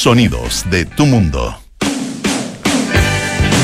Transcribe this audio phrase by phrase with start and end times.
[0.00, 1.60] Sonidos de tu mundo.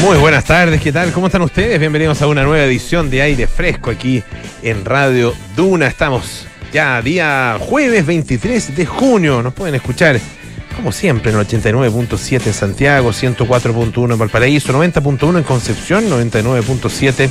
[0.03, 1.11] Muy buenas tardes, ¿qué tal?
[1.13, 1.81] ¿Cómo están ustedes?
[1.81, 4.23] Bienvenidos a una nueva edición de Aire Fresco aquí
[4.63, 5.87] en Radio Duna.
[5.87, 9.43] Estamos ya día jueves 23 de junio.
[9.43, 10.21] Nos pueden escuchar
[10.77, 17.31] como siempre en el 89.7 en Santiago, 104.1 en Valparaíso, 90.1 en Concepción, 99.7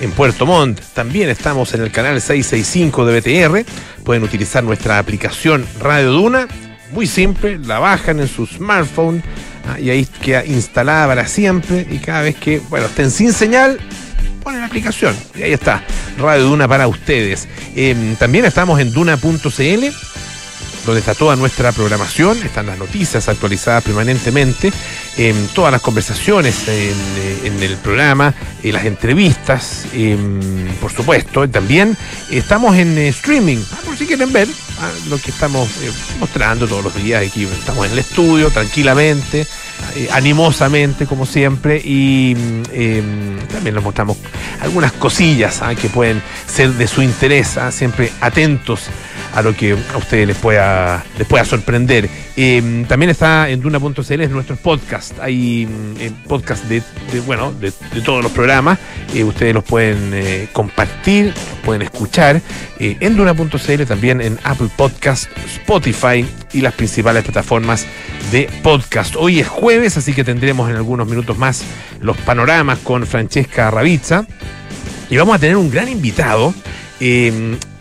[0.00, 0.80] en Puerto Montt.
[0.94, 3.70] También estamos en el canal 665 de BTR.
[4.02, 6.48] Pueden utilizar nuestra aplicación Radio Duna.
[6.92, 9.22] Muy simple, la bajan en su smartphone
[9.68, 11.86] ah, y ahí queda instalada para siempre.
[11.90, 13.78] Y cada vez que, bueno, estén sin señal,
[14.42, 15.14] ponen la aplicación.
[15.34, 15.82] Y ahí está,
[16.18, 17.48] Radio Duna para ustedes.
[17.74, 19.84] Em, también estamos en duna.cl
[20.86, 24.72] donde está toda nuestra programación, están las noticias actualizadas permanentemente,
[25.16, 31.96] en todas las conversaciones en, el programa, en las entrevistas, em, por supuesto, también
[32.30, 34.46] estamos en eh, streaming, ah, por si quieren ver
[34.78, 39.46] ah, lo que estamos eh, mostrando todos los días aquí, estamos en el estudio tranquilamente,
[39.96, 42.36] eh, animosamente como siempre y
[42.72, 44.16] em, también les mostramos
[44.60, 48.90] algunas cosillas ah, que pueden ser de su interés, siempre atentos
[49.36, 52.08] a lo que a ustedes les pueda, les pueda sorprender.
[52.36, 55.12] Em, también está en Duna.cl es nuestro podcast.
[55.20, 56.82] Hay mm, eh, podcast de,
[57.26, 57.70] bueno, de,
[58.02, 58.78] todos los programas.
[59.14, 62.40] Eh, ustedes los pueden eh, compartir, los pueden escuchar
[62.78, 67.86] en Duna.cl, también en Apple Podcast, Spotify y las principales plataformas
[68.32, 69.16] de podcast.
[69.16, 71.62] Hoy es jueves, así que tendremos en algunos minutos más
[72.00, 74.26] los panoramas con Francesca Ravizza.
[75.10, 76.54] Y vamos a tener un gran invitado,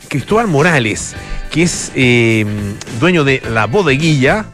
[0.09, 1.16] Cristóbal Morales
[1.56, 4.45] que es em, dueño de la bodeguilla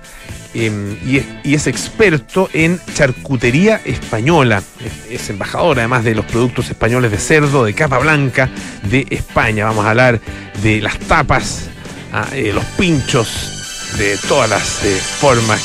[0.54, 4.62] em, y, es experto en charcutería española.
[5.10, 8.52] Es, embajador además de los productos españoles de cerdo, de capa blanca
[8.84, 9.66] de España.
[9.66, 10.22] Vamos a hablar
[10.62, 11.70] de las tapas,
[12.14, 15.60] ah, eh, los pinchos, de todas las eh, formas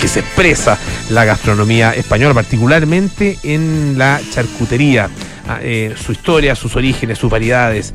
[0.00, 0.76] que, se expresa
[1.10, 5.08] la gastronomía española, particularmente en la charcutería.
[5.60, 7.92] Eh, su historia, sus orígenes, sus variedades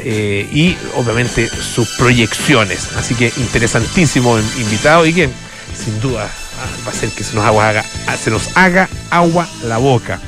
[0.00, 2.88] eh, y obviamente sus proyecciones.
[2.96, 5.28] Así que interesantísimo invitado y que
[5.76, 7.84] sin duda ah, va a ser que se nos, haga,
[8.20, 10.20] se nos haga agua la boca.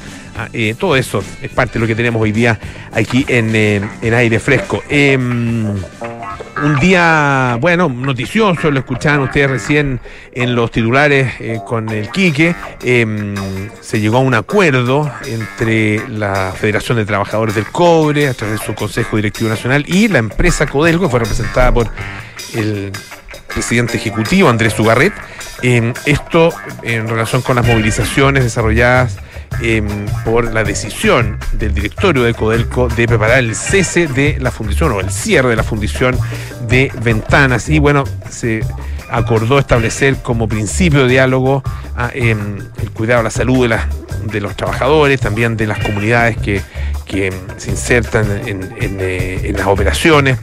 [0.52, 2.58] Eh, todo eso es parte de lo que tenemos hoy día
[2.92, 4.82] aquí en, en aire fresco.
[4.88, 5.66] Em,
[6.62, 10.00] un día, bueno, noticioso, lo escuchaban ustedes recién
[10.32, 12.54] en los titulares eh, con el Quique.
[12.82, 13.34] Em,
[13.80, 18.66] se llegó a un acuerdo entre la Federación de Trabajadores del Cobre, a través de
[18.66, 21.88] su Consejo Directivo Nacional, y la empresa Codelco, que fue representada por
[22.54, 22.92] el
[23.48, 25.14] presidente ejecutivo Andrés Ugarret.
[25.62, 26.52] Em, esto
[26.82, 29.16] en relación con las movilizaciones desarrolladas
[29.62, 34.92] Em, por la decisión del directorio de Codelco de preparar el cese de la fundición
[34.92, 36.16] o el cierre de la fundición
[36.66, 37.68] de ventanas.
[37.68, 38.64] Y bueno, se
[39.10, 41.62] acordó establecer como principio de diálogo
[42.14, 43.78] em, el cuidado de la salud de,
[44.32, 46.62] de, los trabajadores, también de las comunidades que,
[47.58, 50.38] se insertan en, eh, las operaciones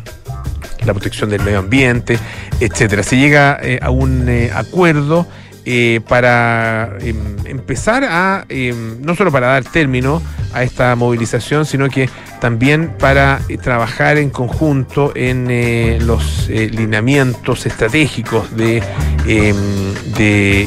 [0.85, 2.17] la protección del medio ambiente,
[2.59, 3.03] etcétera.
[3.03, 5.27] Se llega eh, a un eh, acuerdo
[5.69, 10.21] eh, para em, empezar a, em, no solo para dar término
[10.53, 17.65] a esta movilización, sino que también para eh, trabajar en conjunto en eh, los lineamientos
[17.65, 18.81] estratégicos de,
[19.27, 19.57] em,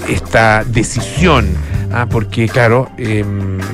[0.07, 1.49] esta decisión.
[1.93, 2.89] Ah, porque claro,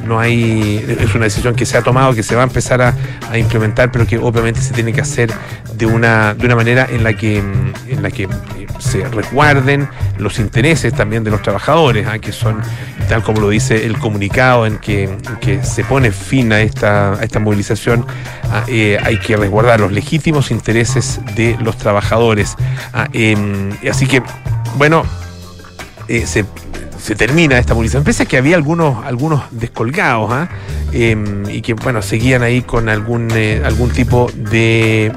[0.06, 2.94] no hay, es una decisión que se ha tomado, que se va a empezar a,
[3.36, 5.31] implementar, pero que obviamente se tiene que hacer
[5.76, 8.28] de una, de una manera en la que, en la que
[8.78, 9.88] se resguarden
[10.19, 12.19] los intereses también de los trabajadores, ¿ah?
[12.19, 12.60] que son,
[13.09, 15.09] tal como lo dice el comunicado en que,
[15.62, 18.06] se pone fin a esta, a esta movilización,
[18.50, 18.65] ¿ah?
[18.69, 22.56] eh, hay que resguardar los legítimos intereses de los trabajadores.
[22.92, 23.09] ¿ah?
[23.12, 24.22] Em, así que,
[24.76, 25.04] bueno,
[26.09, 26.44] eh, se
[27.06, 28.03] se termina esta movilización.
[28.03, 30.49] Pese que había algunos, algunos descolgados ¿ah?
[30.93, 35.12] em, y que bueno, seguían ahí con algún, eh, algún tipo de,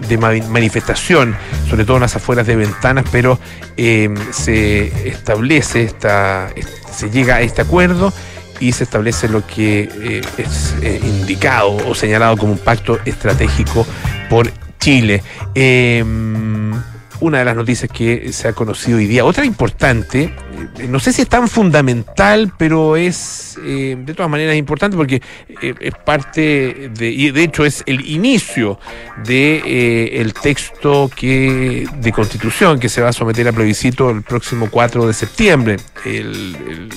[0.51, 1.35] manifestación,
[1.67, 3.39] sobre todo en las afueras de ventanas, pero
[3.75, 6.49] em, se establece esta,
[6.91, 8.13] se llega a este acuerdo
[8.59, 13.87] y se establece lo que eh, es eh, indicado o señalado como un pacto estratégico
[14.29, 15.23] por Chile.
[15.55, 16.71] Em,
[17.21, 19.25] una de las noticias que se ha conocido hoy día.
[19.25, 20.33] Otra importante,
[20.77, 25.21] eh, no sé si es tan fundamental, pero es eh, de todas maneras importante porque
[25.61, 28.79] eh, es parte de, y de hecho es el inicio
[29.25, 34.69] de el texto que de constitución que se va a someter a plebiscito el próximo
[34.69, 35.77] 4 de septiembre.
[36.05, 36.89] El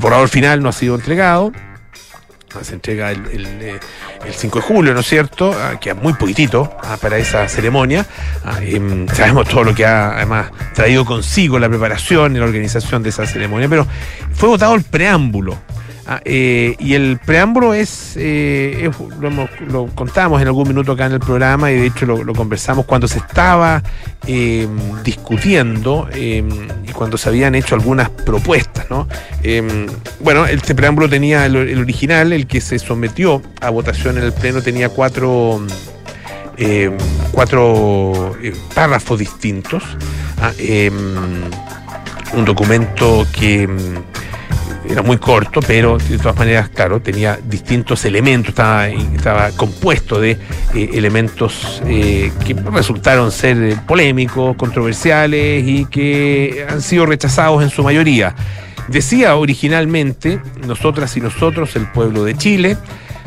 [0.00, 1.52] borrador final no ha sido entregado
[2.62, 3.80] Se entrega el, el, eh,
[4.24, 5.54] el 5 de julio, ¿no es cierto?
[5.54, 8.06] Ah, queda muy poquitito ah, para esa ceremonia.
[8.44, 13.02] Ah, em, sabemos todo lo que ha además traído consigo la preparación y la organización
[13.02, 13.86] de esa ceremonia, pero
[14.34, 15.58] fue votado el preámbulo.
[16.08, 18.88] Ah, eh, y el preámbulo es, eh,
[19.20, 22.32] lo, hemos- lo contamos en algún minuto acá en el programa y de hecho lo,
[22.32, 23.82] conversamos cuando se estaba
[24.24, 24.68] eh,
[25.02, 26.44] discutiendo eh,
[26.86, 28.88] y cuando se habían hecho algunas propuestas.
[28.88, 29.08] ¿no?
[29.42, 29.86] Eh,
[30.20, 34.62] bueno, este preámbulo tenía el, original, el que se sometió a votación en el Pleno,
[34.62, 35.60] tenía cuatro,
[37.32, 39.82] cuatro eh, párrafos distintos.
[40.40, 40.52] Ah,
[42.34, 43.68] un documento que
[44.88, 50.32] era muy corto, pero de todas maneras, claro, tenía distintos elementos, estaba, compuesto de
[50.74, 57.70] eh, elementos eh, que resultaron ser eh, polémicos, controversiales y que han sido rechazados en
[57.70, 58.34] su mayoría.
[58.88, 62.76] Decía originalmente, nosotras y nosotros, el pueblo de Chile,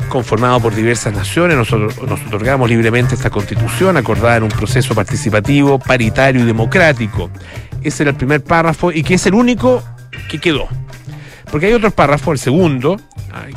[0.08, 5.78] conformado por diversas naciones, nosotros nos otorgamos libremente esta constitución acordada en un proceso participativo,
[5.78, 7.30] paritario y democrático.
[7.82, 9.82] Ese era el primer párrafo y que es el único
[10.30, 10.68] que quedó.
[11.50, 13.00] Porque hay otros párrafos, el segundo,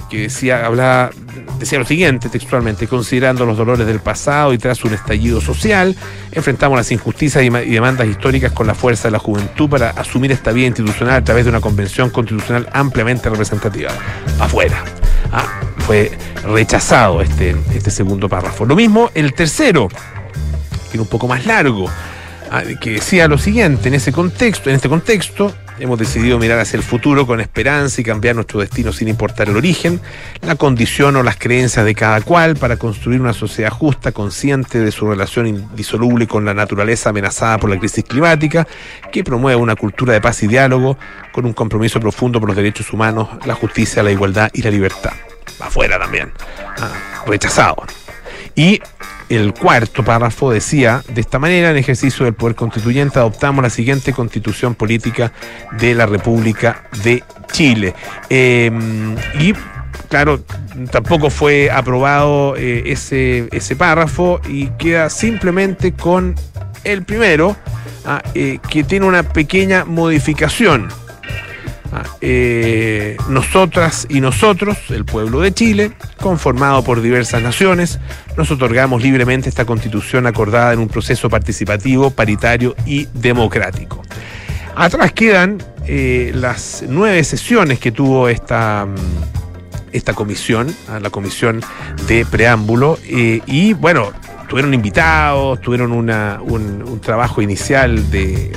[0.09, 1.11] que decía, hablaba,
[1.59, 5.95] decía lo siguiente textualmente, considerando los dolores del pasado y tras un estallido social,
[6.31, 10.51] enfrentamos las injusticias y demandas históricas con la fuerza de la juventud para asumir esta
[10.51, 13.91] vía institucional a través de una convención constitucional ampliamente representativa.
[14.39, 14.83] Afuera.
[15.31, 16.11] Ah, fue
[16.45, 18.65] rechazado este, este segundo párrafo.
[18.65, 21.89] Lo mismo el tercero, que era un poco más largo,
[22.51, 25.53] ah, que decía lo siguiente, en ese contexto, en este contexto,
[25.83, 29.57] hemos decidido mirar hacia el futuro con esperanza y cambiar nuestro destino sin importar el
[29.57, 29.99] origen,
[30.41, 34.91] la condición o las creencias de cada cual para construir una sociedad justa, consciente de
[34.91, 38.65] su relación indisoluble con la naturaleza amenazada por la crisis climática,
[39.11, 40.97] que promueva una cultura de paz y diálogo
[41.33, 45.11] con un compromiso profundo por los derechos humanos, la justicia, la igualdad y la libertad.
[45.59, 46.31] Afuera también.
[46.79, 47.83] Ah, rechazado.
[48.55, 48.79] Y
[49.29, 54.13] el cuarto párrafo decía, de esta manera, en ejercicio del poder constituyente, adoptamos la siguiente
[54.13, 55.31] constitución política
[55.79, 57.93] de la República de Chile.
[58.29, 58.71] Eh,
[59.39, 59.53] y
[60.09, 60.43] claro,
[60.91, 66.35] tampoco fue aprobado eh, ese, ese párrafo y queda simplemente con
[66.83, 67.55] el primero,
[68.05, 70.89] ah, eh, que tiene una pequeña modificación.
[71.95, 77.99] Ah, eh, nosotras y nosotros, el pueblo de Chile, conformado por diversas naciones,
[78.35, 84.01] nos otorgamos libremente esta constitución acordada en un proceso participativo, paritario y democrático.
[84.75, 91.61] Atrás quedan eh, las nueve sesiones que tuvo esta, mm, esta comisión, ah, la comisión
[92.07, 94.11] de preámbulo, eh, y bueno,
[94.53, 98.51] tuvieron invitados, tuvieron una- un, trabajo inicial de,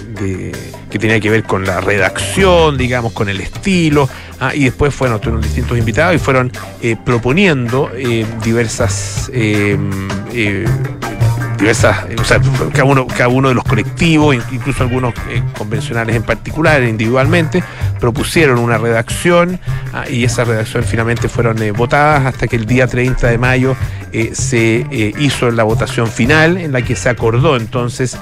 [0.90, 4.06] que tenía que ver con la redacción, digamos, con el estilo,
[4.38, 6.52] ah, y después bueno, tuvieron distintos invitados y fueron
[6.82, 9.78] eh, proponiendo eh, diversas eh,
[11.56, 12.40] diversas, o sea,
[12.72, 17.62] cada uno, cada uno de los colectivos, in- incluso algunos eh, convencionales en particular, individualmente,
[18.00, 19.58] propusieron una redacción
[19.92, 23.76] ah, y esas redacciones finalmente fueron eh, votadas hasta que el día 30 de mayo
[24.12, 24.86] eh, se
[25.18, 28.16] hizo la votación final en la que se acordó entonces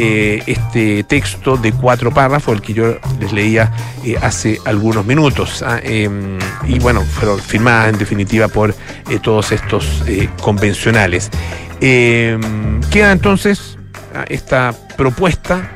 [0.00, 3.72] eh, este texto de cuatro párrafos, el que yo les leía
[4.04, 5.64] eh, hace algunos minutos.
[5.66, 10.04] ah, em, y bueno, fueron firmadas en definitiva por eh, todos estos
[10.40, 11.30] convencionales.
[11.80, 12.38] Eh,
[12.92, 13.76] queda entonces
[14.14, 15.68] ah, esta propuesta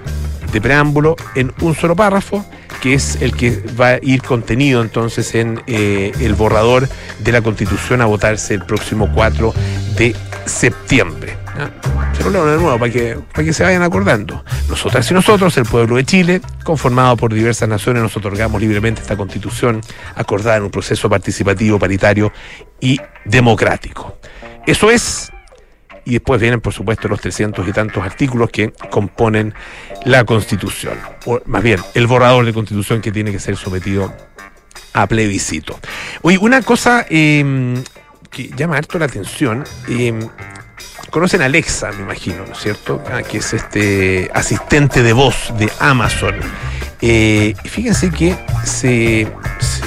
[0.52, 2.46] de preámbulo en un solo párrafo,
[2.80, 6.88] que es el que va a ir contenido entonces en el borrador
[7.18, 9.52] de la Constitución a votarse el próximo 4
[9.96, 10.14] de
[10.46, 11.36] septiembre.
[11.58, 12.11] ¿ah?
[12.22, 14.44] De nuevo para que, para que se vayan acordando.
[14.68, 19.16] Nosotras y nosotros, el pueblo de Chile, conformado por diversas naciones, nos otorgamos libremente esta
[19.16, 19.80] constitución
[20.14, 22.32] acordada en un proceso participativo, paritario
[22.80, 24.18] y democrático.
[24.66, 25.32] Eso es
[26.04, 29.54] y después vienen, por supuesto, los 300 y tantos artículos que componen
[30.04, 34.12] la Constitución, o más bien, el borrador de Constitución que tiene que ser sometido
[34.94, 35.78] a plebiscito.
[36.22, 37.74] Oye, una cosa eh,
[38.30, 40.12] que llama harto la atención, eh,
[41.12, 43.00] conocen a Alexa, me imagino, ¿no es cierto?
[43.12, 46.34] Ah, que es este asistente de voz de Amazon.
[47.02, 49.28] Eh, fíjense que se,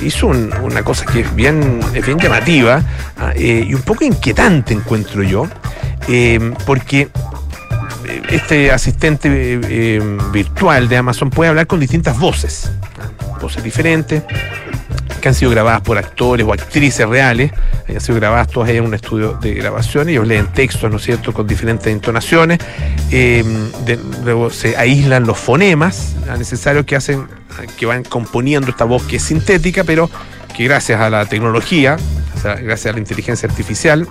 [0.04, 2.82] hizo un- una cosa que es bien, es bien llamativa
[3.18, 5.48] ah, eh, y un poco inquietante, encuentro yo,
[6.08, 7.10] eh, porque
[8.30, 12.72] este asistente eh, eh, virtual de Amazon puede hablar con distintas voces,
[13.42, 14.24] voces diferentes,
[15.22, 17.52] que han sido grabadas por actores o actrices reales,
[17.88, 21.04] han sido grabadas todas ellas en un estudio de grabación, ellos leen textos, ¿no es
[21.04, 22.60] cierto?, con diferentes entonaciones,
[23.12, 23.44] eh,
[24.24, 27.28] luego se aíslan los fonemas necesarios que hacen,
[27.78, 30.10] que van componiendo esta voz que es sintética, pero
[30.56, 31.98] que gracias a la tecnología,
[32.44, 34.08] gracias a la inteligencia artificial,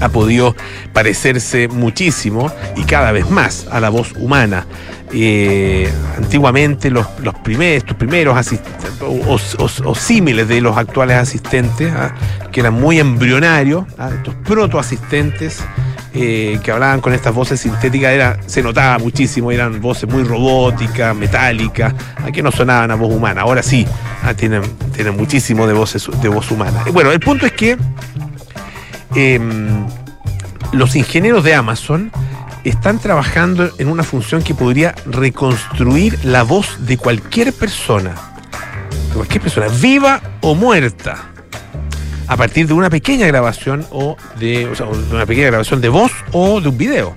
[0.00, 0.56] ha podido
[0.92, 4.66] parecerse muchísimo y cada vez más a la voz humana.
[5.12, 7.06] Eh, antiguamente los,
[7.42, 12.14] primeros, estos primeros asistentes o, símiles de los actuales asistentes, ¿ah?
[12.52, 14.10] que eran muy embrionarios, ¿ah?
[14.14, 15.64] estos protoasistentes
[16.14, 21.92] eh, que hablaban con estas voces sintéticas, se notaba muchísimo, eran voces muy robóticas, metálicas,
[22.32, 23.40] que no sonaban a voz humana.
[23.42, 23.86] Ahora sí,
[24.22, 24.34] ¿ah?
[24.34, 24.62] tienen,
[24.94, 26.84] tienen muchísimo de, voces, de voz humana.
[26.92, 27.76] Bueno, el punto es que
[29.14, 29.86] Em,
[30.72, 32.12] los ingenieros de Amazon
[32.64, 38.14] están trabajando en una función que podría reconstruir la voz de cualquier persona,
[39.08, 41.16] de cualquier persona, viva o muerta,
[42.28, 44.68] a partir de una pequeña grabación o de,
[45.10, 47.16] una pequeña grabación de voz o de un video.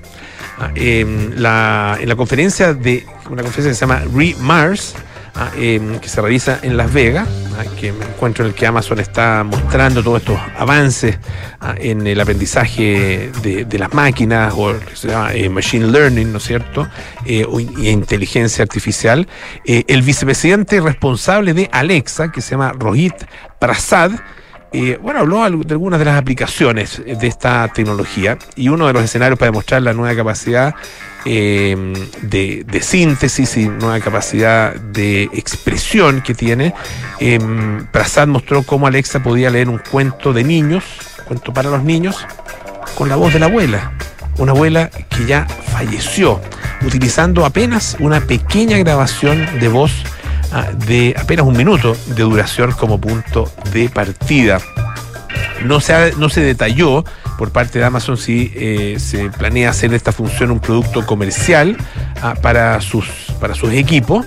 [0.60, 4.96] Ah, em, en la conferencia de una conferencia que se llama Re Mars,
[5.36, 7.28] Ah, em, que se realiza en Las Vegas,
[7.80, 11.18] que me encuentro en el que Amazon está mostrando todos estos avances
[11.60, 16.44] ah, en el aprendizaje de, las máquinas o se llama eh, machine learning, ¿no es
[16.44, 16.88] cierto?
[17.26, 19.28] Eh, o inteligencia artificial.
[19.66, 23.16] Eh, el vicepresidente responsable de Alexa, que se llama Rohit
[23.60, 24.12] Prasad,
[25.02, 29.38] bueno, habló de algunas de las aplicaciones de esta tecnología y uno de los escenarios
[29.38, 30.74] para demostrar la nueva capacidad
[31.26, 31.76] eh,
[32.22, 36.74] de, síntesis y nueva capacidad de expresión que tiene.
[37.20, 37.40] Eh,
[37.92, 40.84] Prasad mostró cómo Alexa podía leer un cuento de niños,
[41.26, 42.26] cuento para los niños,
[42.96, 43.94] con la voz de la abuela.
[44.38, 46.42] Una abuela que ya falleció,
[46.86, 49.94] utilizando apenas una pequeña grabación de voz
[50.62, 54.60] de apenas un minuto de duración como punto de partida.
[55.66, 57.04] No se, no se detalló
[57.38, 61.78] por parte de Amazon si eh, se planea hacer esta función un producto comercial
[62.22, 63.06] ah, para, sus,
[63.40, 64.26] para sus equipos.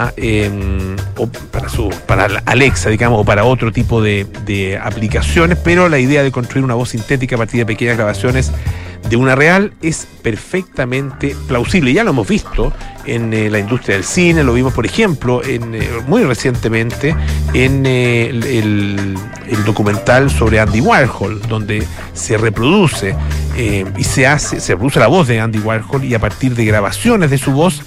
[0.00, 5.58] Ah, em, o para su para Alexa, digamos, o para otro tipo de, de aplicaciones,
[5.58, 8.52] pero la idea de construir una voz sintética a partir de pequeñas grabaciones
[9.08, 11.92] de una real es perfectamente plausible.
[11.92, 12.72] Ya lo hemos visto
[13.06, 17.16] en eh, la industria del cine, lo vimos, por ejemplo, en, eh, muy recientemente
[17.54, 19.16] en eh, el,
[19.64, 23.14] documental sobre Andy Warhol, donde se reproduce
[23.56, 27.30] y se hace, se reproduce la voz de Andy Warhol y a partir de grabaciones
[27.30, 27.82] de su voz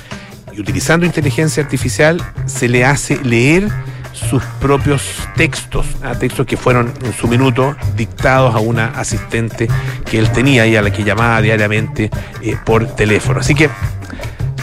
[0.52, 3.70] y utilizando inteligencia artificial se le hace leer
[4.14, 5.02] sus propios
[5.36, 5.86] textos,
[6.20, 9.68] textos que fueron en su minuto dictados a una asistente
[10.06, 12.10] que él tenía y a la que llamaba diariamente
[12.42, 13.40] eh, por teléfono.
[13.40, 13.70] Así que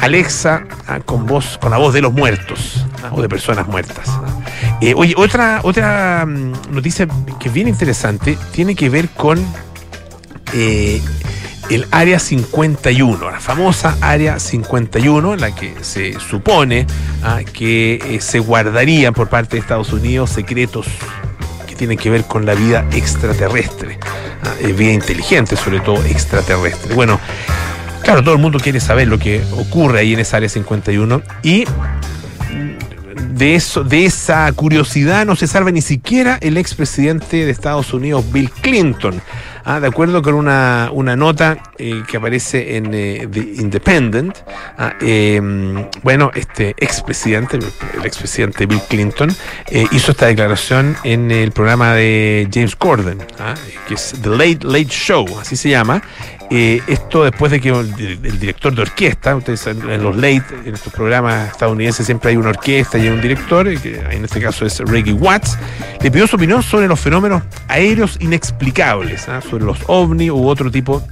[0.00, 4.09] Alexa ah, con voz, con la voz de los muertos ah, o de personas muertas.
[4.81, 7.09] Eh, oye, otra, otra mm, noticia
[7.40, 9.45] que es bien interesante tiene que ver con
[10.55, 11.02] eh,
[11.70, 16.87] el Área 51, la famosa Área 51, en la que se supone
[17.22, 20.87] ah, que eh, se guardarían por parte de Estados Unidos secretos
[21.66, 23.98] que tienen que ver con la vida extraterrestre,
[24.44, 26.94] ah, eh, vida inteligente, sobre todo extraterrestre.
[26.94, 27.20] Bueno,
[28.02, 31.64] claro, todo el mundo quiere saber lo que ocurre ahí en esa Área 51 y
[33.30, 38.25] de, eso, de esa curiosidad no se salva ni siquiera el expresidente de Estados Unidos,
[38.32, 39.20] Bill Clinton.
[39.70, 44.35] Ah, de acuerdo con una, nota eh, que aparece en eh, The Independent,
[44.78, 49.28] ah, em, bueno, este expresidente, el expresidente Bill Clinton,
[49.66, 53.52] eh, hizo esta declaración en el programa de James Corden, ah,
[53.87, 56.02] que es The Late Late Show, así se llama,
[56.50, 57.95] eh, esto después de que el,
[58.38, 62.97] director de orquesta, ustedes en los late, en estos programas estadounidenses siempre hay una orquesta
[62.97, 65.59] y hay un director, que en este caso es Reggie Watts,
[66.00, 69.43] le pidió su opinión sobre los fenómenos aéreos inexplicables, ¿ah?
[69.43, 71.02] sobre los ovni u otro tipo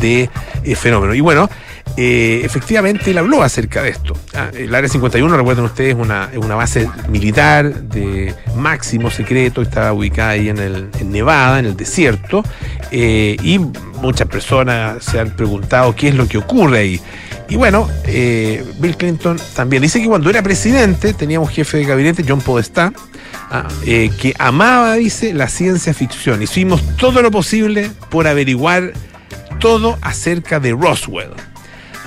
[0.00, 0.30] de
[0.62, 1.16] eh, fenómenos.
[1.16, 1.50] Y bueno,
[2.00, 4.14] eh, efectivamente él habló acerca de esto.
[4.32, 9.92] Ah, el Área 51, recuerden ustedes, es una, una base militar de máximo secreto, está
[9.92, 12.44] ubicada ahí en, el, Nevada, en el desierto,
[12.92, 13.58] eh, y
[14.00, 17.00] muchas personas se han preguntado qué es lo que ocurre ahí.
[17.48, 22.24] Y bueno, eh, Bill Clinton también dice que cuando era presidente teníamos jefe de gabinete,
[22.24, 22.92] John Podestá,
[23.50, 26.42] ah, que amaba, dice, la ciencia ficción.
[26.42, 28.92] Hicimos todo lo posible por averiguar
[29.58, 31.32] todo acerca de Roswell.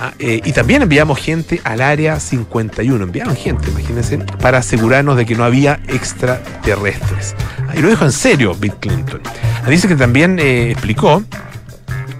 [0.04, 3.04] Ah, eh, y también enviamos gente al área 51.
[3.04, 7.36] Enviaron gente, imagínense, para asegurarnos de que no había extraterrestres.
[7.68, 9.20] Ah, y lo dijo en serio Bill Clinton.
[9.64, 11.22] Ah, dice que también eh, explicó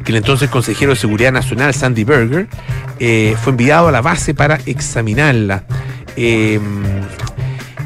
[0.05, 2.47] que el entonces consejero de Seguridad Nacional, Sandy Berger,
[3.01, 5.65] eh, fue enviado a la base para examinarla.
[6.15, 6.85] Em,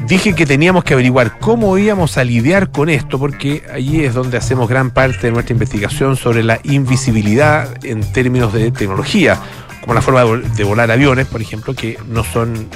[0.05, 4.37] dije que teníamos que averiguar cómo íbamos a lidiar con esto, porque allí es donde
[4.37, 9.39] hacemos gran parte de nuestra investigación sobre la invisibilidad en términos de tecnología
[9.87, 12.67] como la forma de volar aviones, por ejemplo, que no son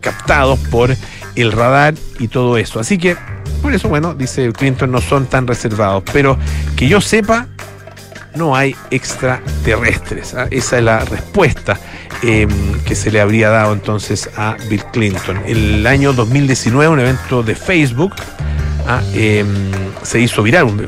[0.00, 0.96] captados por
[1.36, 2.80] el radar y todo eso.
[2.80, 3.16] Así que
[3.62, 6.02] Por eso, bueno, dice Clinton, no son tan reservados.
[6.12, 6.36] Pero
[6.74, 7.46] que yo sepa,
[8.34, 10.34] no hay extraterrestres.
[10.34, 10.48] ¿ah?
[10.50, 11.78] Esa es la respuesta
[12.22, 12.50] em,
[12.84, 15.40] que se le habría dado entonces a Bill Clinton.
[15.46, 18.12] El año 2019, un evento de Facebook
[18.88, 19.00] ¿ah?
[19.14, 19.46] em,
[20.02, 20.86] se hizo viral, un,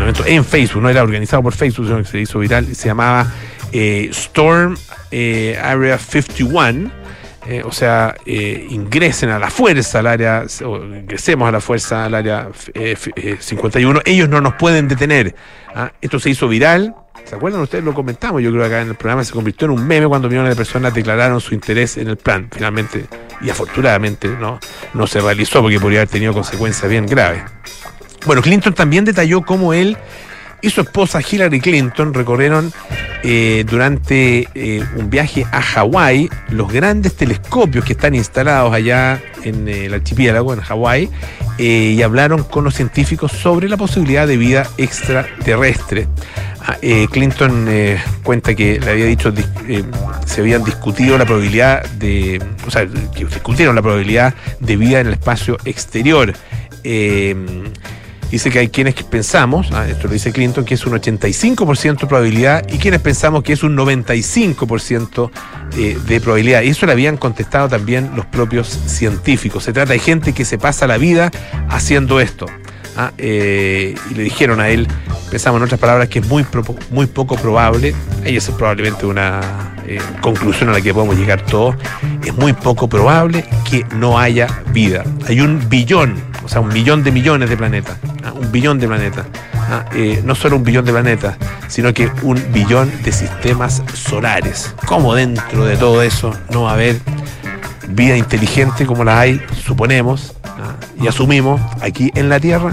[0.00, 3.30] evento en Facebook, no era organizado por Facebook, sino que se hizo viral, se llamaba
[3.72, 4.76] eh, Storm
[5.10, 7.00] eh, Area 51
[7.46, 12.14] eh, o sea, ingresen a la fuerza al área, o ingresemos a la fuerza al
[12.14, 12.48] área
[13.40, 15.34] 51, eh, ellos no nos pueden detener.
[15.74, 15.90] ¿ah?
[16.02, 17.62] Esto se hizo viral, ¿se acuerdan?
[17.62, 20.06] Ustedes lo comentamos, yo creo que acá en el programa se convirtió en un meme
[20.06, 22.48] cuando millones de personas declararon su interés en el plan.
[22.52, 23.06] Finalmente,
[23.40, 24.60] y afortunadamente, no,
[24.92, 27.42] no se realizó porque podría haber tenido consecuencias bien graves.
[28.26, 29.96] Bueno, Clinton también detalló cómo él
[30.62, 32.72] y su esposa Hillary Clinton recorrieron
[33.22, 39.68] eh, durante eh, un viaje a Hawái los grandes telescopios que están instalados allá en
[39.68, 41.10] eh, el archipiélago, en Hawái,
[41.58, 46.08] y hablaron con los científicos sobre la posibilidad de vida extraterrestre.
[46.62, 46.78] Ah,
[47.10, 47.68] Clinton
[48.22, 49.30] cuenta que le había dicho,
[50.24, 55.08] se habían discutido la probabilidad de, o sea, que discutieron la probabilidad de vida en
[55.08, 56.32] el espacio exterior.
[58.30, 62.06] Dice que hay quienes pensamos, ah, esto lo dice Clinton, que es un 85% de
[62.06, 65.30] probabilidad y quienes pensamos que es un 95%
[65.76, 66.62] eh, de probabilidad.
[66.62, 69.64] Y eso le habían contestado también los propios científicos.
[69.64, 71.30] Se trata de gente que se pasa la vida
[71.68, 72.46] haciendo esto.
[73.02, 74.86] Ah, eh, y le dijeron a él,
[75.30, 76.44] pensamos en otras palabras, que es muy,
[76.90, 77.94] muy poco probable,
[78.26, 81.76] y esa es probablemente una eh, conclusión a la que podemos llegar todos,
[82.22, 85.02] es muy poco probable que no haya vida.
[85.26, 88.34] Hay un billón, o sea, un millón de millones de planetas, ¿ah?
[88.34, 89.24] un billón de planetas.
[89.54, 89.86] ¿ah?
[89.94, 91.38] Eh, no solo un billón de planetas,
[91.68, 94.74] sino que un billón de sistemas solares.
[94.84, 97.00] ¿Cómo dentro de todo eso no va a haber
[97.90, 100.76] vida inteligente como la hay, suponemos, ¿ah?
[101.00, 102.72] y asumimos aquí en la Tierra?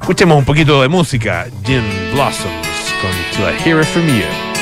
[0.00, 1.46] Escuchemos un poquito de música.
[1.64, 2.66] Jim Blossoms
[3.02, 4.56] con To I Hear From You.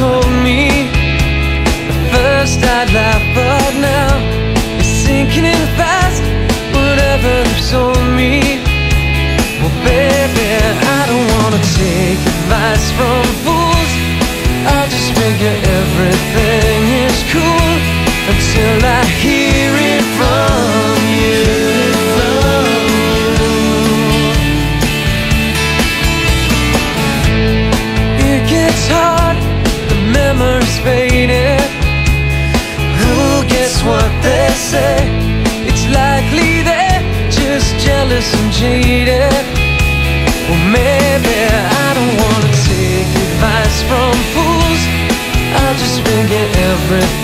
[0.00, 0.39] told
[2.50, 6.22] first I'd laugh but now It's sinking in fast.
[6.72, 8.62] Whatever they've told me
[9.60, 10.46] Well baby
[10.96, 13.92] I don't wanna take advice from fools.
[14.66, 17.70] I just figure everything is cool
[18.32, 20.79] Until I hear it from
[38.20, 39.32] jealous and jaded
[40.48, 41.34] Well maybe
[41.84, 44.82] I don't wanna take advice from fools.
[45.56, 47.19] I'll just figure everything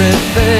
[0.00, 0.57] everything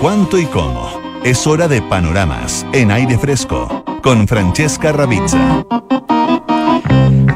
[0.00, 1.20] cuánto y cómo?
[1.24, 5.64] Es hora de panoramas en aire fresco con Francesca Ravizza.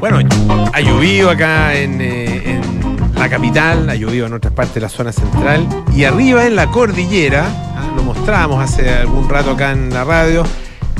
[0.01, 0.19] Bueno,
[0.73, 2.61] ha llovido acá en, eh,
[3.15, 6.71] la capital, ha llovido en otras partes de la zona central y arriba en la
[6.71, 10.45] cordillera, ah, lo mostramos hace algún rato acá en la radio,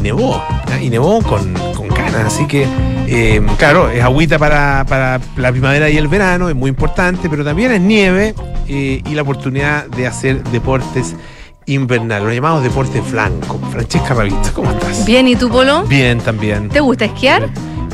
[0.01, 0.43] nevó
[0.81, 2.67] y nevó con, con canas, así que
[3.09, 7.45] eh, claro, es agüita para, para la primavera y el verano, es muy importante, pero
[7.45, 8.35] también es nieve
[8.69, 11.15] eh, y la oportunidad de hacer deportes
[11.67, 13.59] invernales, los llamados deportes blancos.
[13.71, 15.05] Francesca Ravista, ¿cómo estás?
[15.05, 15.83] Bien, ¿y tú, Polo?
[15.85, 16.69] Bien, también.
[16.69, 17.49] ¿Te gusta esquiar?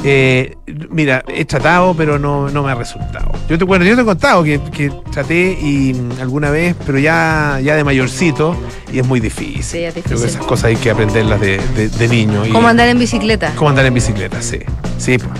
[0.04, 0.56] Eh,
[0.90, 3.30] mira, he tratado, pero no, no me ha resultado.
[3.48, 6.98] Yo te, bueno, yo te he contado que, que traté y mm, alguna vez, pero
[6.98, 8.56] ya, ya de mayorcito,
[8.92, 9.62] y es muy difícil.
[9.62, 10.28] Sí, es Creo que difícil.
[10.30, 12.44] esas cosas hay que aprenderlas de, de- de niño.
[12.44, 13.52] y- ¿Cómo andar en bicicleta?
[13.54, 14.58] cómo andar en bicicleta, sí.
[14.98, 15.30] Sí, pues.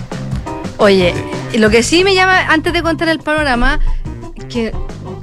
[0.79, 1.12] Oye,
[1.59, 3.79] lo que sí me llama, antes de contar el panorama,
[4.49, 4.73] que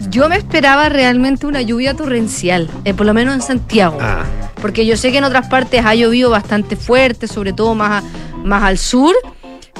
[0.09, 3.97] yo me esperaba realmente una lluvia torrencial, eh, por lo menos en Santiago.
[4.01, 4.23] Ah,
[4.61, 8.07] Porque yo sé que en otras partes ha llovido bastante fuerte, sobre todo más, a-
[8.43, 9.15] más al sur.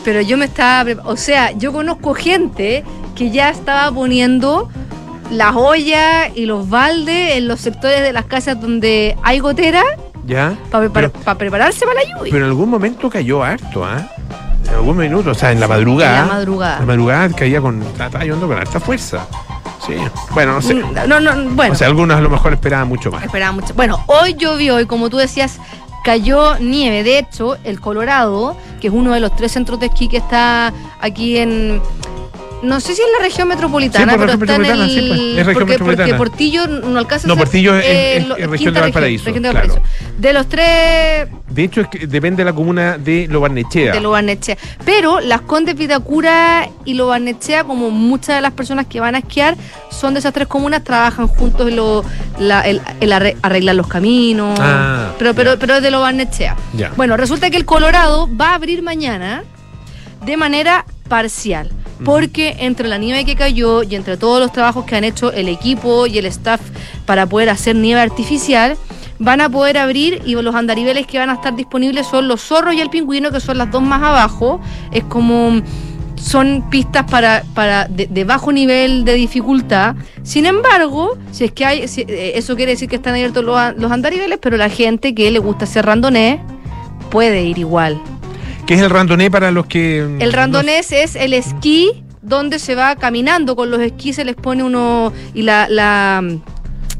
[0.05, 0.89] Pero yo me estaba.
[1.03, 4.69] O sea, yo conozco gente que ya estaba poniendo
[5.29, 9.83] las ollas y los baldes en los sectores de las casas donde hay gotera
[10.25, 10.55] ya.
[10.71, 12.31] para Pero- prepararse para la lluvia.
[12.31, 14.07] Pero en algún momento cayó harto, ¿ah?
[14.67, 16.21] En algún minuto, o sea, en la madrugada.
[16.21, 16.79] En la madrugada.
[16.79, 17.81] La madrugada caía con.
[17.83, 19.27] Estaba lloviendo con harta fuerza.
[19.89, 20.33] Sí.
[20.33, 20.73] Bueno, no sé.
[20.73, 21.73] No, no, bueno.
[21.73, 23.23] O sea, algunos a lo mejor esperaban mucho más.
[23.23, 23.73] Esperaba mucho.
[23.73, 25.59] Bueno, hoy llovió y como tú decías,
[26.03, 27.03] cayó nieve.
[27.03, 30.73] De hecho, el Colorado, que es uno de los tres centros de esquí que está
[30.99, 31.81] aquí en.
[32.61, 34.89] No sé si en la región metropolitana, Sí, por pero región está en el.
[34.89, 36.17] sí, pues, es región porque, porque metropolitana.
[36.17, 37.85] Portillo no alcanza No, a ser, Portillo es-
[38.21, 39.67] es- lo- es región de Valparaíso, región de claro.
[39.69, 39.93] Valparaíso.
[40.17, 43.93] De los tres De hecho, es que depende de la comuna de Lobarnechea.
[43.93, 44.57] de Lobarnechea.
[44.85, 49.55] Pero las Condes Vitacura y Lobarnechea, como muchas de las personas que van a esquiar,
[49.89, 52.03] son de esas tres comunas, trabajan juntos en lo,
[52.39, 54.59] la- el, el arre- arreglar los caminos.
[54.61, 56.55] Ah, pero, pero, pero es de Lobarnechea.
[56.97, 59.43] Bueno, resulta que el Colorado va a abrir mañana
[60.25, 61.69] de manera parcial.
[62.05, 65.49] Porque entre la nieve que cayó y entre todos los trabajos que han hecho el
[65.49, 66.61] equipo y el staff
[67.05, 68.77] para poder hacer nieve artificial,
[69.17, 72.73] van a poder abrir y los andariveles que van a estar disponibles son los zorros
[72.73, 74.61] y el pingüino, que son las dos más abajo.
[74.93, 75.61] Es como
[76.15, 79.95] son pistas para, para de, de bajo nivel de dificultad.
[80.23, 83.57] Sin embargo, si es que hay, si- eh, eso quiere decir que están abiertos los,
[83.77, 86.39] los andariveles, pero la gente que le gusta hacer randonés
[87.09, 88.01] puede ir igual.
[88.69, 89.97] ¿Qué es el randoné para los que.
[89.97, 94.35] El no- randonés es el esquí donde se va caminando con los esquís, se les
[94.35, 95.67] pone uno y la...
[95.67, 96.23] la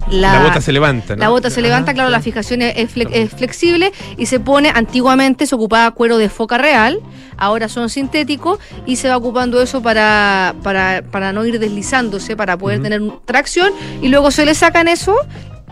[0.10, 1.20] La, bota se levanta, ¿no?
[1.20, 4.40] la bota se levanta, Ah, claro, la fijación es, es fle- es flexible y se
[4.40, 7.00] pone, antiguamente se ocupaba cuero de foca real,
[7.38, 12.58] ahora son sintéticos y se va ocupando eso para, para, para no ir deslizándose, para
[12.58, 15.16] poder tener tracción y luego se le sacan eso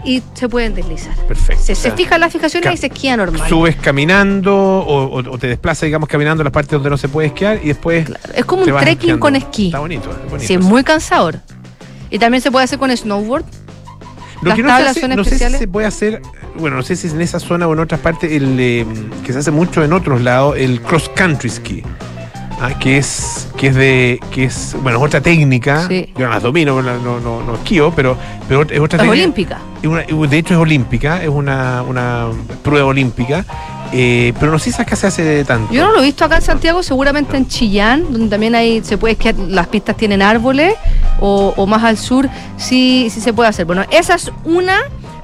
[0.06, 1.16] y se pueden deslizar.
[1.28, 1.64] Perfecto.
[1.64, 3.50] Se, O se sea, fijan las fijaciones y se esquía normal.
[3.50, 7.10] Subes caminando o, o- o te desplazas, digamos, caminando a las partes donde no se
[7.10, 8.08] puede esquiar y después.
[8.34, 9.20] Es como un trekking esquiando.
[9.20, 9.66] con esquí.
[9.68, 10.48] Está bonito, es bonito.
[10.48, 11.40] Sí, es muy cansador.
[12.10, 13.44] Y también se puede hacer con snowboard.
[14.44, 16.22] Lo las que no, se, tablas hace- son no sé si se puede hacer,
[16.60, 18.86] bueno, no sé si es en esa zona o en otras partes, el eh,
[19.26, 21.84] que se hace mucho en otros lados, el cross country ski.
[22.62, 26.10] Ah, que es que es de que es bueno es otra técnica Sí.
[26.18, 28.18] yo no las domino no, no, no, esquío pero
[28.48, 29.60] pero es otra Es técnica olímpica.
[29.82, 32.28] es una- de hecho es olímpica es una, una
[32.64, 33.46] prueba olímpica
[33.94, 36.36] eh, pero no sé si acá se hace tanto Yo no lo he visto acá
[36.38, 40.74] en Santiago, seguramente en Chillán, donde también hay, se puede esquiar, las pistas tienen árboles,
[41.20, 43.66] o, más al sur, sí, sí se puede hacer.
[43.66, 44.78] Bueno, esa es una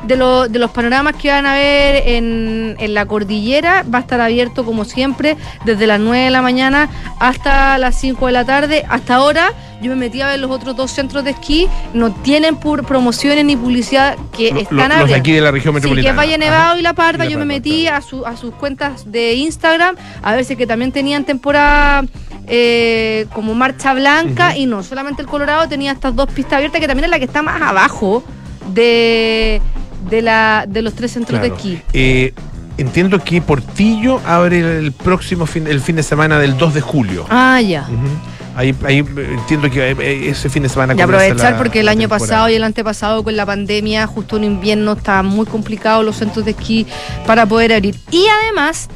[0.04, 3.84] de, lo- de los panoramas que van a ver en, en la cordillera.
[3.94, 8.26] Va a estar abierto, como siempre, desde las 9 de la mañana hasta las 5
[8.26, 8.86] de la tarde.
[8.90, 12.56] Hasta ahora, yo me metí a ver los otros dos centros de esquí, no tienen
[12.60, 15.82] pur- promociones ni publicidad que Lo- están lo- los de aquí de la región Sí,
[15.82, 16.40] que metropolitana es Valle Ajá.
[16.40, 17.98] Nevado y La Y La yo me metí claro.
[17.98, 22.04] a, su- a sus cuentas de Instagram a ver si que también tenían temporada
[22.48, 26.88] eh, como marcha blanca y no, solamente el Colorado tenía estas dos pistas abiertas que
[26.88, 28.24] también es la que está más abajo
[28.74, 29.62] de,
[30.10, 31.54] de, la, de los tres centros Claro.
[31.56, 31.82] de esquí.
[31.94, 32.34] Eh,
[32.78, 37.26] entiendo que Portillo abre el próximo fin el fin de semana del 2 de julio
[37.30, 37.88] Ah, ya.
[38.56, 41.88] Ahí, ahí eh, entiendo que eh, ese fin de semana Y aprovechar la- porque el
[41.88, 42.26] año temporada.
[42.28, 46.46] pasado y el antepasado con la pandemia, justo en invierno, estaban muy complicados los centros
[46.46, 46.86] de esquí
[47.26, 47.96] para poder abrir.
[48.12, 48.90] Y además,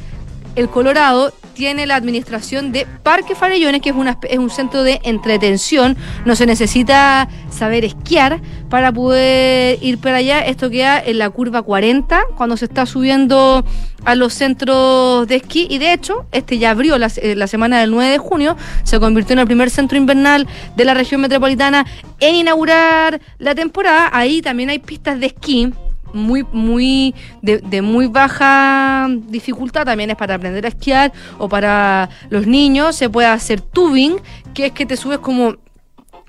[0.54, 5.00] el Colorado tiene la administración de Parque Farellones, que es, una, es un centro de
[5.02, 5.96] entretención.
[6.24, 8.40] No se necesita saber esquiar
[8.70, 10.38] para poder ir para allá.
[10.38, 13.64] Esto queda en la curva 40, cuando se está subiendo
[14.04, 15.66] a los centros de esquí.
[15.68, 19.32] Y de hecho, este ya abrió la, la semana del 9 de junio, se convirtió
[19.32, 21.84] en el primer centro invernal de la región metropolitana
[22.20, 24.10] en inaugurar la temporada.
[24.12, 25.72] Ahí también hay pistas de esquí
[26.12, 32.08] muy, muy, de, de, muy baja dificultad, también es para aprender a esquiar o para
[32.30, 34.16] los niños, se puede hacer tubing,
[34.54, 35.56] que es que te subes como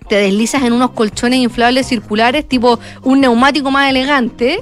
[0.07, 4.59] te deslizas en unos colchones inflables circulares, tipo un neumático más elegante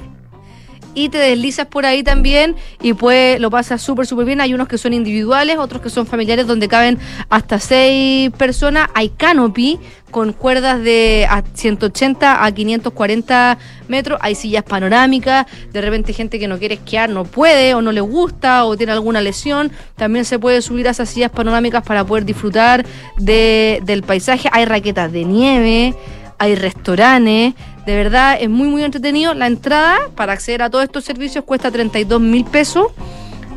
[0.94, 4.40] y te deslizas por ahí también y pues lo pasas súper, súper bien.
[4.40, 6.98] Hay unos que son individuales, otros que son familiares donde caben
[7.28, 8.88] hasta seis personas.
[8.94, 9.78] Hay canopy
[10.10, 14.18] con cuerdas de a 180 a 540 metros.
[14.22, 15.46] Hay sillas panorámicas.
[15.72, 18.92] De repente gente que no quiere esquiar no puede o no le gusta o tiene
[18.92, 19.70] alguna lesión.
[19.96, 22.84] También se puede subir a esas sillas panorámicas para poder disfrutar
[23.18, 24.48] de, del paisaje.
[24.52, 25.94] Hay raquetas de nieve
[26.38, 27.54] hay restaurantes,
[27.86, 29.34] de verdad es muy muy entretenido.
[29.34, 32.86] La entrada para acceder a todos estos servicios cuesta 32 mil pesos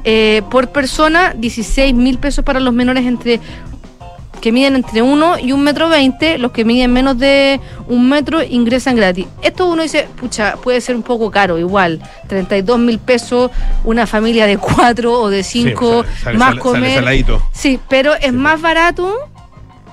[0.03, 3.39] eh, por persona, 16 mil pesos para los menores entre
[4.39, 8.41] que miden entre 1 y 1 metro 20, los que miden menos de un metro
[8.41, 9.27] ingresan gratis.
[9.43, 13.51] Esto uno dice, pucha, puede ser un poco caro, igual, 32 mil pesos,
[13.83, 17.03] una familia de 4 o de 5, Sí, más sale- comer.
[17.03, 19.13] sale sí, pero es Sí, más barato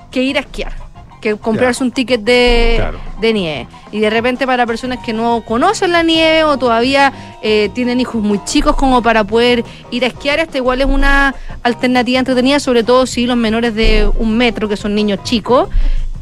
[0.09, 0.73] que ir a esquiar,
[1.19, 2.99] que comprarse un ticket de, Claro.
[3.19, 3.67] de nieve.
[3.91, 8.21] Y de repente para personas que no conocen la nieve o todavía eh, tienen hijos
[8.21, 12.83] muy chicos como para poder ir a esquiar, esta igual es una alternativa entretenida, sobre
[12.83, 15.69] todo si los menores de un metro, que son niños chicos,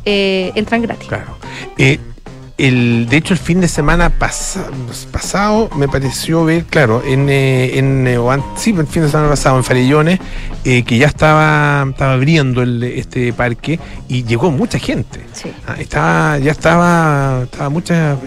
[0.06, 1.08] eh, entran gratis.
[1.08, 1.38] Claro.
[1.78, 2.00] Eh,
[2.58, 4.68] el, de hecho, el fin de semana pasa-
[5.12, 8.18] pasado me pareció ver, claro, en, eh, en eh,
[8.56, 10.20] sí, el fin de semana pasado en Farellones,
[10.66, 15.20] eh, que ya estaba, estaba abriendo el- este parque y llegó mucha gente.
[15.34, 15.52] Sí.
[15.68, 18.18] Ah, estaba, ya estaba, estaba mucha,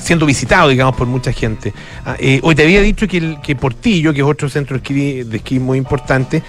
[0.00, 1.74] siendo visitado, digamos, por mucha gente.
[2.06, 5.22] Ah, hoy te había dicho que, el, que Portillo, que es otro centro de esquí,
[5.24, 6.42] de esquí muy importante,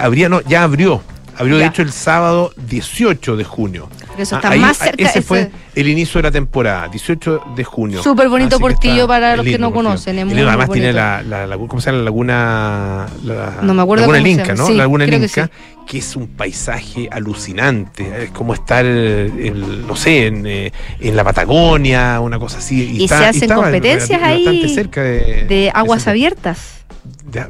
[0.00, 1.02] habría, no, ya abrió.
[1.36, 3.88] Abrió, de hecho, el sábado 18 de junio.
[4.18, 5.02] Eso Ah, está ahí, más ah, cerca.
[5.02, 8.02] Ese ese- fue el inicio de la temporada, 18 de junio.
[8.02, 9.88] Súper bonito Así Portillo para los que no Portillo.
[9.88, 11.98] conocen, es muy, además tiene la, la, lagu- ¿cómo se llama?
[11.98, 13.06] La laguna.
[13.24, 14.58] La, No me acuerdo Laguna cómo se Inca, llama.
[14.58, 14.66] ¿no?
[14.66, 15.50] Sí, laguna creo que Inca,
[15.86, 18.24] que, es un paisaje alucinante.
[18.24, 22.96] Es como estar, en, no sé, en, eh, en la Patagonia, una cosa así.
[23.02, 26.73] Y se hacen competencias bastante ahí cerca de, de aguas abiertas.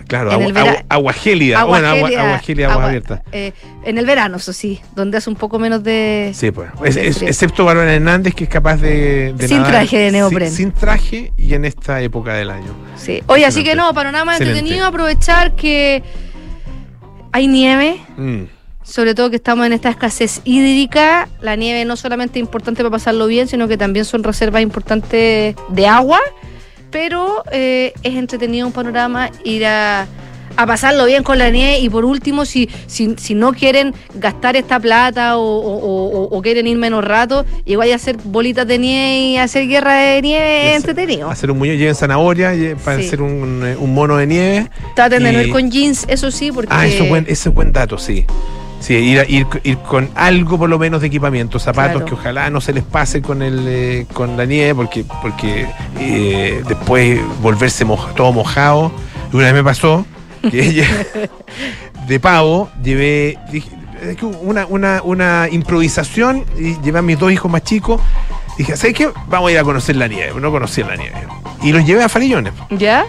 [0.09, 1.61] Claro, agua, vera- agua- gélida.
[1.61, 3.23] Agua bueno, agua, gélida, agua gélida, agua agua- abierta.
[3.33, 3.53] eh,
[3.85, 6.33] en el verano, eso sí, donde hace un poco menos de.
[6.35, 6.71] Sí, pues.
[6.85, 9.33] Es- es- excepto Bárbara Hernández, que es capaz de.
[9.35, 10.51] de Sin nadar traje de sin- neopren.
[10.51, 12.73] Sin, traje y en esta época del año.
[12.97, 13.23] Sí.
[13.27, 16.03] Oye, así que no, panorama entretenido, aprovechar que
[17.33, 18.43] hay nieve, Mm.
[18.83, 21.29] sobre todo que estamos en esta escasez hídrica.
[21.41, 25.55] La nieve no solamente es importante para pasarlo bien, sino que también son reservas importantes
[25.69, 26.21] de agua,
[26.95, 30.07] pero eh, es entretenido un panorama ir a,
[30.57, 34.55] a pasarlo bien con la nieve y por último, si, si, si no quieren gastar
[34.55, 38.79] esta plata o, o- o- o quieren ir menos rato, igual a hacer bolitas de
[38.79, 41.29] nieve y hacer guerra de nieve es entretenido.
[41.29, 42.53] Hacer un muñeco, lleven zanahoria
[42.85, 43.07] para Sí.
[43.09, 44.71] hacer un, un mono de nieve.
[44.95, 46.73] Traten de no ir con jeans, eso sí, porque...
[46.73, 48.25] Ah, eso es buen, ese es buen dato, sí.
[48.81, 52.07] Sí, ir, a- ir, ir con algo por lo menos de equipamiento, zapatos Claro.
[52.07, 55.67] que ojalá no se les pase con el eh, con la nieve, porque, porque
[55.99, 58.93] eh, después volverse moja- todo mojado.
[59.33, 60.05] Una vez me pasó
[60.51, 60.87] que ella,
[62.07, 63.71] de pavo llevé dije,
[64.43, 68.01] una, una, una improvisación y llevé a mis dos hijos más chicos.
[68.59, 69.09] Dije, ¿sabes qué?
[69.29, 70.39] Vamos a ir a conocer la nieve.
[70.41, 71.17] No conocía la nieve.
[71.63, 73.07] Y los llevé a Farillones ¿Ya?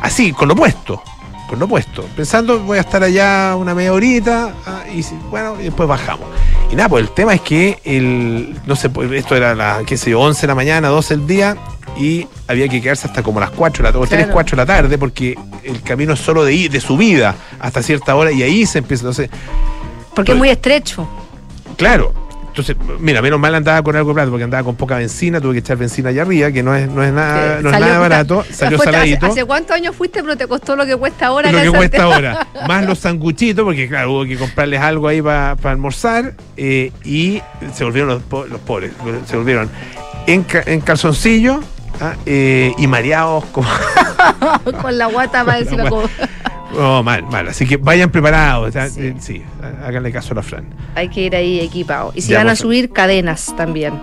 [0.00, 1.02] así, con lo puesto.
[1.48, 2.04] Con lo puesto.
[2.16, 6.26] Pensando, voy a estar allá una media horita ah, y bueno, y después bajamos.
[6.70, 9.96] Y nada, pues el tema es que el, no sé, pues, esto era la, qué
[9.96, 11.56] sé yo, 11 de la mañana, 12 del día,
[11.98, 14.32] y había que quedarse hasta como las 4 de la tarde, o 3, Claro.
[14.32, 18.16] 4 de la tarde, porque el camino es solo de ir, de subida hasta cierta
[18.16, 19.02] hora, y ahí se empieza.
[19.02, 19.30] Entonces,
[20.14, 21.06] Porque es muy estrecho.
[21.76, 22.23] Claro.
[22.56, 25.54] Entonces, mira, menos mal andaba con algo de plata porque andaba con poca benzina, tuve
[25.54, 28.44] que echar benzina allá arriba, que no es, no es nada, no es nada barato,
[28.52, 29.26] salió Fuiste- saladito.
[29.26, 31.50] ¿Hace, hace cuántos años fuiste, pero te costó lo que cuesta ahora?
[31.52, 32.46] lo que cuesta ahora.
[32.68, 37.42] Más los sanguchitos, porque claro, hubo que comprarles algo ahí para almorzar eh, y
[37.74, 38.92] se volvieron los, po- los pobres,
[39.26, 39.68] se volvieron
[40.28, 41.58] en, ca- en calzoncillo
[42.00, 43.68] ah, eh, y mareados como...
[44.80, 46.02] Con la guata para decirlo como...
[46.76, 47.48] Oh, mal, mal.
[47.48, 48.68] Así que vayan preparados.
[48.68, 49.00] o sea, Sí.
[49.00, 49.42] eh, sí,
[49.84, 50.66] háganle caso a la Fran.
[50.94, 52.12] Hay que ir ahí equipado.
[52.14, 53.94] Y si Ya, van a subir, cadenas también.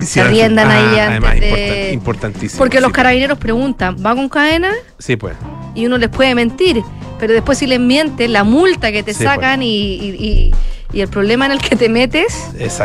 [0.00, 2.58] Se arriendan ahí ah, antes además, de- importan- importantísimo.
[2.58, 2.96] Porque sí, los pues.
[2.96, 4.70] carabineros preguntan, ¿va con cadena?
[4.98, 5.34] Sí, pues.
[5.74, 6.82] Y uno les puede mentir.
[7.20, 10.54] pero después si les mientes, la multa que te Sí, sacan y, y- y-
[10.92, 12.32] y el problema en el que te metes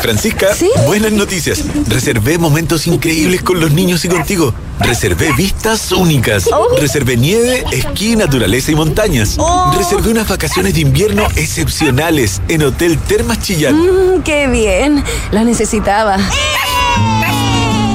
[0.00, 0.70] Francisca, ¿Sí?
[0.86, 1.62] buenas noticias.
[1.88, 4.52] Reservé momentos increíbles con los niños y contigo.
[4.80, 6.48] Reservé vistas únicas.
[6.80, 9.36] Reservé nieve, esquí, naturaleza y montañas.
[9.76, 13.76] Reservé unas vacaciones de invierno excepcionales en Hotel Termas Chillán.
[13.76, 15.04] Mm, ¡Qué bien!
[15.30, 16.16] La necesitaba.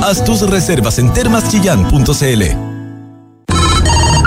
[0.02, 2.67] Haz tus reservas en termaschillán.cl.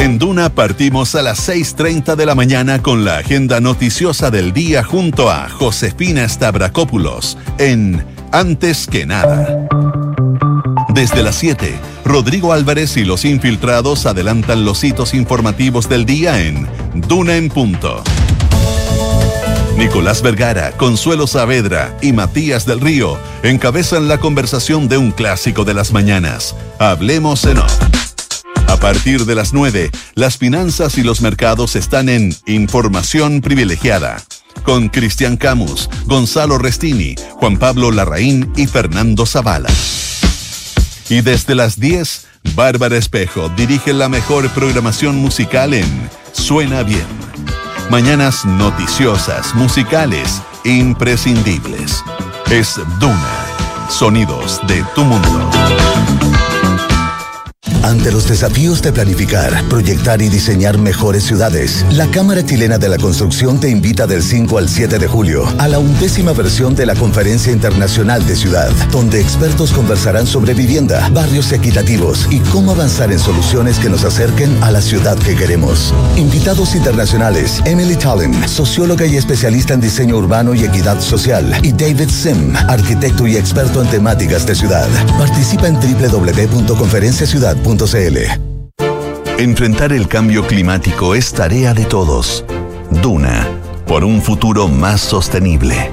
[0.00, 4.82] En Duna partimos a las 6.30 de la mañana con la agenda noticiosa del día
[4.82, 9.68] junto a Josefina Stavrakopoulos en Antes que nada.
[10.94, 16.66] Desde las 7, Rodrigo Álvarez y los infiltrados adelantan los hitos informativos del día en
[16.94, 18.02] Duna en Punto.
[19.76, 25.74] Nicolás Vergara, Consuelo Saavedra y Matías del Río encabezan la conversación de un clásico de
[25.74, 26.56] las mañanas.
[26.78, 28.09] Hablemos en off.
[28.80, 34.22] Partir de las 9, las finanzas y los mercados están en Información Privilegiada.
[34.62, 39.68] Con Cristian Camus, Gonzalo Restini, Juan Pablo Larraín y Fernando Zavala.
[41.10, 45.86] Y desde las 10, Bárbara Espejo dirige la mejor programación musical en
[46.32, 47.06] Suena Bien.
[47.90, 52.02] Mañanas noticiosas, musicales, imprescindibles.
[52.50, 53.46] Es Duna.
[53.90, 55.50] Sonidos de tu mundo.
[57.82, 62.98] Ante los desafíos de planificar, proyectar y diseñar mejores ciudades, la Cámara Chilena de la
[62.98, 66.94] Construcción te invita del 5 al 7 de julio a la undécima versión de la
[66.94, 73.18] Conferencia Internacional de Ciudad, donde expertos conversarán sobre vivienda, barrios equitativos y cómo avanzar en
[73.18, 75.94] soluciones que nos acerquen a la ciudad que queremos.
[76.16, 82.10] Invitados internacionales, Emily Tallin, socióloga y especialista en diseño urbano y equidad social, y David
[82.10, 84.88] Sim, arquitecto y experto en temáticas de ciudad.
[85.18, 85.80] Participa en
[89.38, 92.44] Enfrentar el cambio climático es tarea de todos.
[93.00, 93.46] Duna,
[93.86, 95.88] por un futuro más sostenible.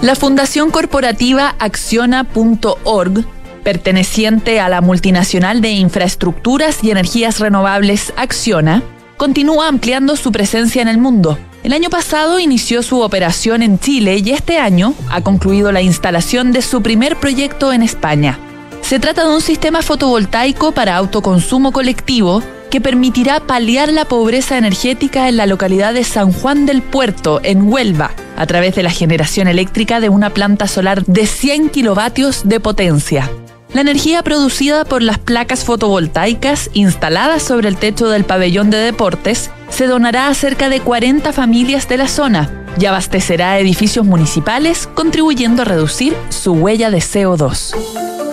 [0.00, 3.24] La Fundación Corporativa Acciona.org,
[3.62, 8.82] perteneciente a la multinacional de infraestructuras y energías renovables Acciona,
[9.16, 11.38] continúa ampliando su presencia en el mundo.
[11.62, 16.50] El año pasado inició su operación en Chile y este año ha concluido la instalación
[16.50, 18.36] de su primer proyecto en España.
[18.82, 25.28] Se trata de un sistema fotovoltaico para autoconsumo colectivo que permitirá paliar la pobreza energética
[25.28, 29.46] en la localidad de San Juan del Puerto, en Huelva, a través de la generación
[29.46, 33.30] eléctrica de una planta solar de 100 kilovatios de potencia.
[33.72, 39.50] La energía producida por las placas fotovoltaicas instaladas sobre el techo del pabellón de deportes
[39.70, 45.62] se donará a cerca de 40 familias de la zona y abastecerá edificios municipales, contribuyendo
[45.62, 47.74] a reducir su huella de CO2.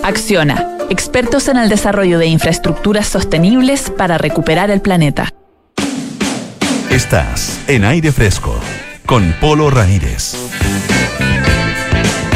[0.02, 5.28] Acciona, expertos en el desarrollo de infraestructuras sostenibles para recuperar el planeta.
[6.90, 8.58] Estás en aire fresco
[9.04, 10.36] con Polo Ramírez.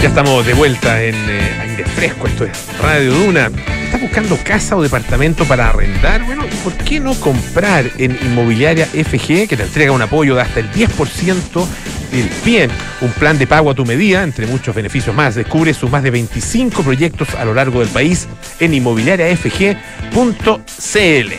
[0.03, 3.51] Ya estamos de vuelta en eh, aire fresco, esto es Radio Duna.
[3.95, 6.25] ¿Estás buscando casa o departamento para arrendar?
[6.25, 10.59] Bueno, ¿por qué no comprar en Inmobiliaria FG, que te entrega un apoyo de hasta
[10.59, 11.65] el 10%
[12.11, 12.69] del PIE?
[13.03, 15.37] Un plan de pago a tu medida, entre muchos beneficios más.
[15.37, 18.27] Descubre sus más de 25 proyectos a lo largo del país
[18.59, 21.33] en inmobiliariafg.cl.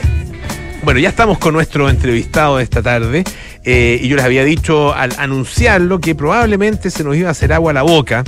[0.81, 3.25] Bueno, ya estamos con nuestro entrevistado de esta tarde
[3.65, 7.51] eh, y yo les había dicho al anunciarlo que probablemente se nos iba a hacer
[7.51, 8.23] agua a la boca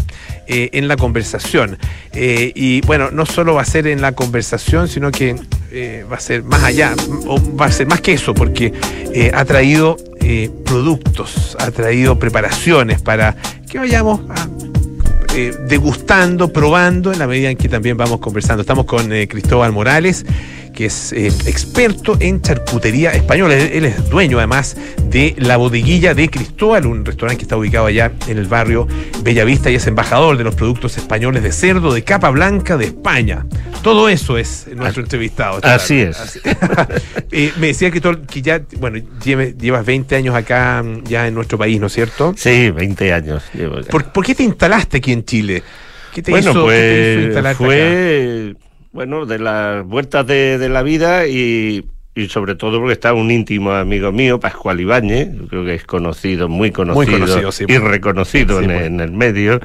[0.47, 1.77] eh, en la conversación.
[2.11, 5.35] Eh, y bueno, no solo va a ser en la conversación, sino que
[6.11, 6.95] va a ser más allá,
[7.27, 8.73] o va a ser más que eso, porque
[9.31, 9.95] ha traído
[10.65, 13.35] productos, ha traído preparaciones para
[13.69, 14.21] que vayamos
[15.67, 18.61] degustando, probando en la medida en que también vamos conversando.
[18.61, 20.25] Estamos con Cristóbal Morales,
[20.77, 23.55] que es eh, experto en charcutería española.
[23.55, 28.11] Él, es dueño además de la bodeguilla de Cristóbal, un restaurante que está ubicado allá
[28.27, 28.87] en el barrio
[29.23, 33.47] Bellavista y es embajador de los productos españoles de cerdo de capa blanca de España.
[33.81, 35.59] Todo eso es nuestro entrevistado.
[35.63, 36.39] Así es.
[37.29, 41.79] Eh, me decía que, que ya, bueno, llevas 20 años acá ya en nuestro país,
[41.79, 42.33] ¿no es cierto?
[42.37, 45.61] Sí, 20 años llevo ¿Por, qué te instalaste aquí en Chile?
[46.13, 48.55] ¿Qué te bueno, pues fue
[48.97, 51.87] bueno, de las vueltas de, la vida y,
[52.29, 56.71] sobre todo porque está un íntimo amigo mío, Pascual Ibáñez, creo que es conocido, muy
[56.71, 59.59] conocido, y reconocido en, el medio,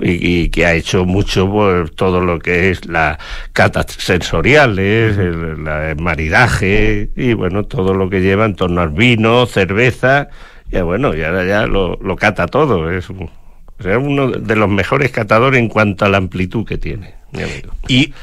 [0.00, 3.18] y, que ha hecho mucho por todo lo que es la
[3.52, 10.30] catas sensoriales, el, maridaje, y bueno, todo lo que lleva en torno al vino, cerveza,
[10.70, 15.68] y bueno, y ahora ya lo, cata todo, es uno de los mejores catadores en
[15.68, 17.74] cuanto a la amplitud que tiene, mi amigo.
[17.86, 18.14] Y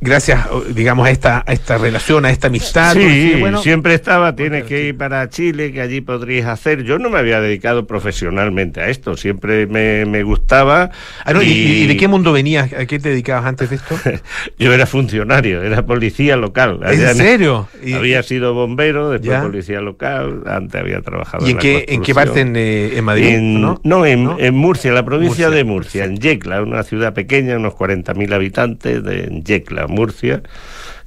[0.00, 2.94] gracias, digamos, a esta, a esta relación, a esta amistad.
[2.94, 6.82] Sí, siempre estaba, tienes que ir para Chile, que allí podrías hacer.
[6.84, 10.90] Yo no me había dedicado profesionalmente a esto, siempre me, me gustaba.
[11.24, 11.86] Ah, y...
[11.86, 12.72] de qué mundo venías?
[12.72, 13.96] ¿A qué te dedicabas antes de esto?
[14.58, 16.80] Yo era funcionario, era policía local.
[16.84, 17.68] ¿En serio?
[17.94, 22.40] Había sido bombero, después policía local, antes había trabajado ¿Y en, qué, en qué parte
[22.40, 23.38] en, eh, Madrid?
[23.38, 24.06] ¿no?
[24.06, 29.24] en, Murcia, la provincia de Murcia, en Yecla, una ciudad pequeña, unos 40.000 habitantes, de,
[29.24, 30.42] en Yecla Murcia,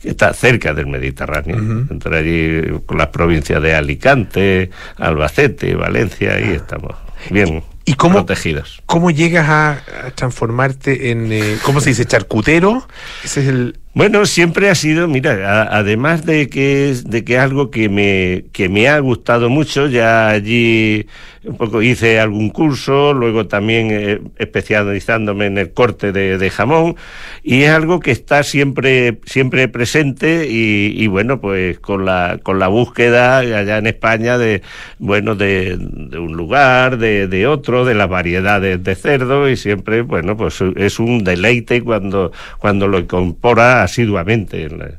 [0.01, 1.57] que está cerca del Mediterráneo,
[1.89, 6.95] entre allí con las provincias de Alicante, Albacete, Valencia, y estamos
[7.29, 7.63] bien.
[7.85, 8.83] ¿Y cómo, protegidos.
[8.85, 12.05] ¿Cómo llegas a, transformarte en, eh, ¿cómo se dice?
[12.05, 12.87] ¿Charcutero?
[13.23, 13.79] Ese es el...
[13.95, 18.69] Bueno, siempre ha sido, mira, además de que es de que algo que me, que
[18.69, 21.07] me ha gustado mucho, ya allí
[21.43, 26.97] un poco hice algún curso, luego también eh, especializándome en el corte de, jamón,
[27.43, 32.67] y es algo que está siempre, siempre presente y, bueno, pues con la, con la
[32.67, 34.61] búsqueda allá en España de,
[34.99, 35.77] bueno, de,
[36.17, 41.23] un lugar, de, otro, de las variedades de cerdo, y siempre, bueno, pues es un
[41.23, 44.89] deleite cuando, cuando lo incorpora asiduamente en la,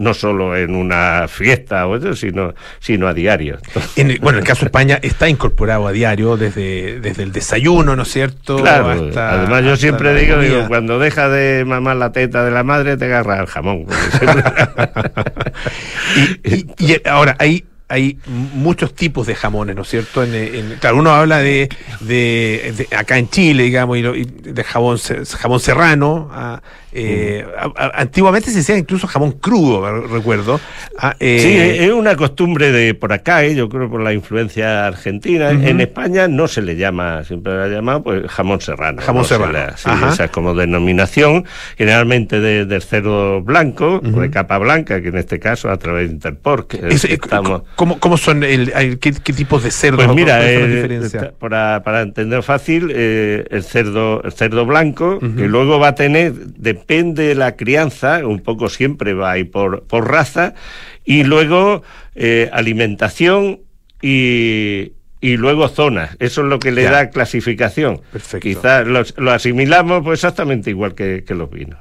[0.00, 3.58] no solo en una fiesta o eso, sino, sino a diario.
[3.96, 7.94] En bueno, en el caso de España está incorporado a diario desde, desde el desayuno,
[7.94, 8.56] ¿no es cierto?
[8.56, 12.96] Claro, además yo siempre digo, digo, cuando deja de mamar la teta de la madre,
[12.96, 13.84] te agarra el jamón.
[16.44, 20.22] y, ahora, hay hay muchos tipos de jamones, ¿no es cierto?
[20.22, 21.68] En, claro, uno habla de,
[22.00, 24.98] de, acá en Chile, digamos, y, de jabón,
[25.38, 26.62] jamón serrano, ah,
[26.92, 30.60] eh, antiguamente se decía incluso jamón crudo, recuerdo.
[30.98, 34.86] Ah, sí, eh, es una costumbre de por acá, eh, yo creo por la influencia
[34.86, 35.50] argentina.
[35.50, 39.02] En España no se le llama, siempre le ha llamado pues, jamón serrano.
[39.02, 39.58] Jamón serrano.
[39.76, 41.44] esa es como denominación,
[41.76, 46.14] generalmente del cerdo blanco, o de capa blanca, que en este caso a través de
[46.14, 46.74] Interpork.
[46.74, 47.62] estamos...
[47.76, 49.98] ¿cómo, son, el, qué, tipos de cerdo?
[49.98, 50.40] Pues mira,
[51.38, 56.74] para, para entender fácil, el cerdo el cerdo blanco, que luego va a tener de
[56.80, 60.54] depende de la crianza, un poco siempre va ahí por, por raza,
[61.04, 61.82] y luego
[62.14, 63.60] eh, alimentación
[64.02, 66.16] y, y luego zonas.
[66.18, 68.00] Eso es lo que le da clasificación.
[68.10, 68.40] Perfecto.
[68.40, 71.78] Quizás lo, asimilamos pues exactamente igual que, los vinos.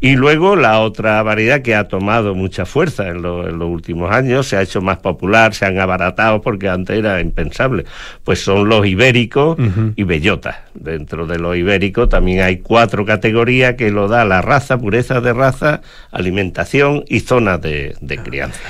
[0.00, 4.56] Y luego la otra variedad que ha tomado mucha fuerza en, los últimos años, se
[4.56, 7.84] ha hecho más popular, se han abaratado porque antes era impensable,
[8.24, 9.58] pues son los ibéricos
[9.96, 10.56] y bellotas.
[10.74, 15.32] Dentro de los ibéricos también hay cuatro categorías que lo da la raza, pureza de
[15.32, 18.60] raza, alimentación y zonas de, de crianza.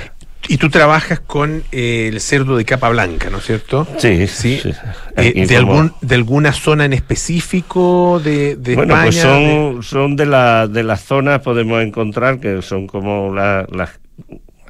[0.48, 3.86] Y tú trabajas con eh, el cerdo de capa blanca, ¿no es cierto?
[3.98, 4.60] Sí, sí.
[5.16, 10.26] Eh, de, algún, ¿De alguna zona en específico de, de bueno, pues son, son de,
[10.26, 13.66] la, de las zonas, podemos encontrar, que son como las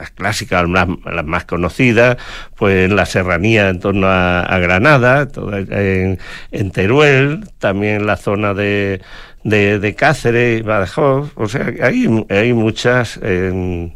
[0.03, 2.17] las clásicas, las, las, más conocidas,
[2.57, 5.29] pues en la serranía en torno a, a Granada,
[5.71, 6.19] en,
[6.51, 9.01] en, Teruel, también en la zona de,
[9.45, 13.95] de, de Cáceres, Badajoz, o sea, hay, hay muchas en,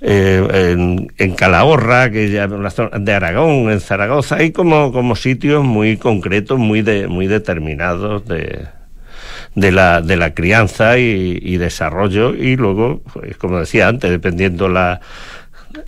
[0.00, 4.92] eh, en, en, Calahorra, que ya en la zona de Aragón, en Zaragoza, hay como,
[4.92, 8.66] como sitios muy concretos, muy, de, muy determinados de,
[9.54, 14.68] de, la, de la crianza y, y desarrollo, y luego, pues, como decía antes, dependiendo
[14.68, 15.00] la,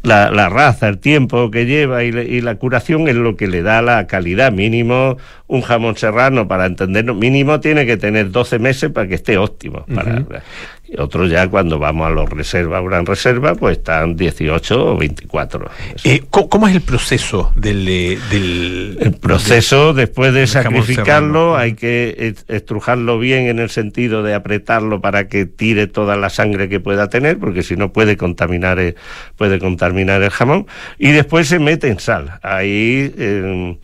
[0.02, 3.46] la, la, raza, el tiempo que lleva y, le, y, la curación es lo que
[3.46, 4.52] le da la calidad.
[4.52, 9.38] Mínimo, un jamón serrano, para entendernos, mínimo tiene que tener 12 meses para que esté
[9.38, 9.84] óptimo.
[9.94, 10.42] Para, uh -huh.
[10.90, 15.70] Y otros ya cuando vamos a los reservas, gran reserva, pues están 18 o 24.
[16.02, 17.84] Eh, ¿Cómo es el proceso del...
[17.84, 24.34] del el proceso, del, después de sacrificarlo, hay que estrujarlo bien en el sentido de
[24.34, 28.80] apretarlo para que tire toda la sangre que pueda tener, porque si no puede contaminar
[28.80, 28.96] el,
[29.36, 30.66] puede contaminar el jamón.
[30.98, 32.40] Y después se mete en sal.
[32.42, 33.14] Ahí...
[33.16, 33.78] Eh,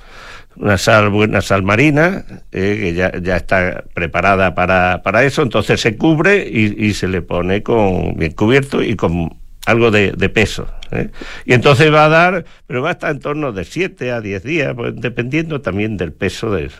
[0.58, 5.80] una sal buena sal marina eh, que ya, ya está preparada para, para eso entonces
[5.80, 9.36] se cubre y, y, se le pone con bien cubierto y con
[9.66, 11.10] algo de, de peso ¿eh?
[11.44, 14.42] y entonces va a dar pero va a estar en torno de 7 a 10
[14.42, 16.70] días pues, dependiendo también del peso de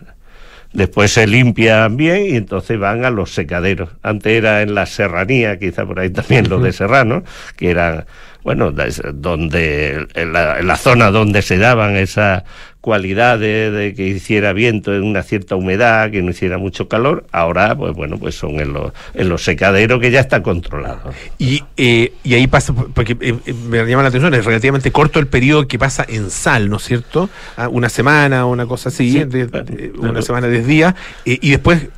[0.73, 3.89] Después se limpian bien y entonces van a los secaderos.
[4.03, 7.23] Antes era en la serranía, quizá por ahí también lo de Serrano,
[7.57, 8.07] que era,
[8.47, 12.45] bueno, donde, en la, en la zona donde se daban esas
[12.81, 17.77] cualidades de que hiciera viento en una cierta humedad, que no hiciera mucho calor, ahora,
[17.77, 21.11] pues bueno, pues son en los, en los secaderos que ya está controlado.
[21.39, 23.35] Y, eh, y ahí pasa, porque eh,
[23.69, 26.85] me llama la atención, es relativamente corto el periodo que pasa en sal, ¿no es
[26.85, 27.29] cierto?
[27.57, 30.23] Ah, una semana, una cosa así, sí, de, de, una claro.
[30.23, 30.95] semana, diez días,
[31.25, 31.89] eh, y después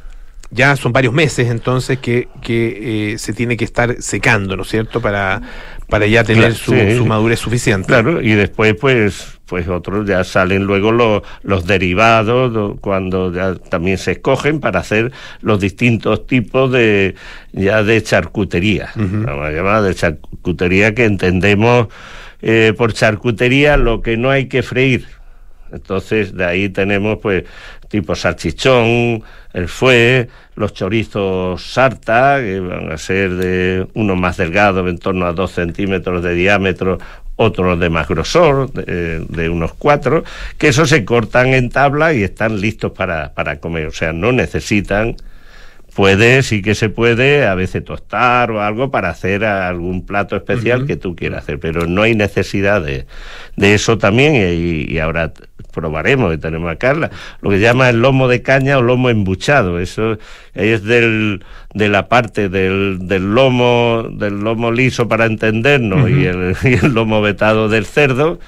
[0.50, 4.68] ya son varios meses entonces que, que eh, se tiene que estar secando, ¿no es
[4.68, 5.00] cierto?
[5.00, 5.42] Para,
[5.88, 6.96] para ya tener claro, su, sí.
[6.96, 7.88] su, madurez suficiente.
[7.88, 13.96] Claro, y después pues pues otros ya salen luego los, los derivados cuando ya también
[13.96, 17.14] se escogen para hacer los distintos tipos de
[17.52, 19.24] ya de charcutería, uh -huh.
[19.24, 21.88] vamos a llamar de charcutería que entendemos
[22.42, 25.06] eh, por charcutería lo que no hay que freír.
[25.72, 27.44] Entonces de ahí tenemos pues
[27.88, 29.22] tipo salchichón,
[29.52, 35.26] el fue, los chorizos sarta, que van a ser de uno más delgado, en torno
[35.26, 36.98] a dos centímetros de diámetro,
[37.36, 40.24] otros de más grosor, de, de, unos cuatro,
[40.58, 43.86] que esos se cortan en tabla y están listos para, para comer.
[43.86, 45.16] O sea, no necesitan,
[45.94, 50.82] puede, sí que se puede, a veces tostar o algo para hacer algún plato especial
[50.82, 50.86] uh -huh.
[50.88, 53.06] que tú quieras hacer, pero no hay necesidad de,
[53.56, 55.32] de eso también y, y ahora
[55.78, 57.10] probaremos, que tenemos a Carla,
[57.40, 60.18] lo que llama el lomo de caña o lomo embuchado, eso
[60.54, 66.20] es del, de la parte del, del lomo, del lomo liso para entendernos uh -huh.
[66.20, 68.40] y, el, y el lomo vetado del cerdo,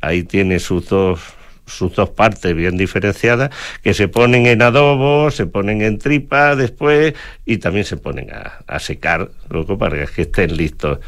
[0.00, 1.20] ahí tiene sus dos
[1.66, 7.14] sus dos partes bien diferenciadas, que se ponen en adobo, se ponen en tripa después
[7.46, 10.98] y también se ponen a, a secar, loco, para que estén listos.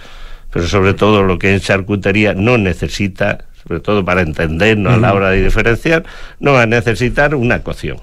[0.52, 5.14] Pero sobre todo lo que es charcutería no necesita sobre todo para entendernos a la
[5.14, 6.04] hora de diferenciar,
[6.40, 7.98] no va a necesitar una cocción.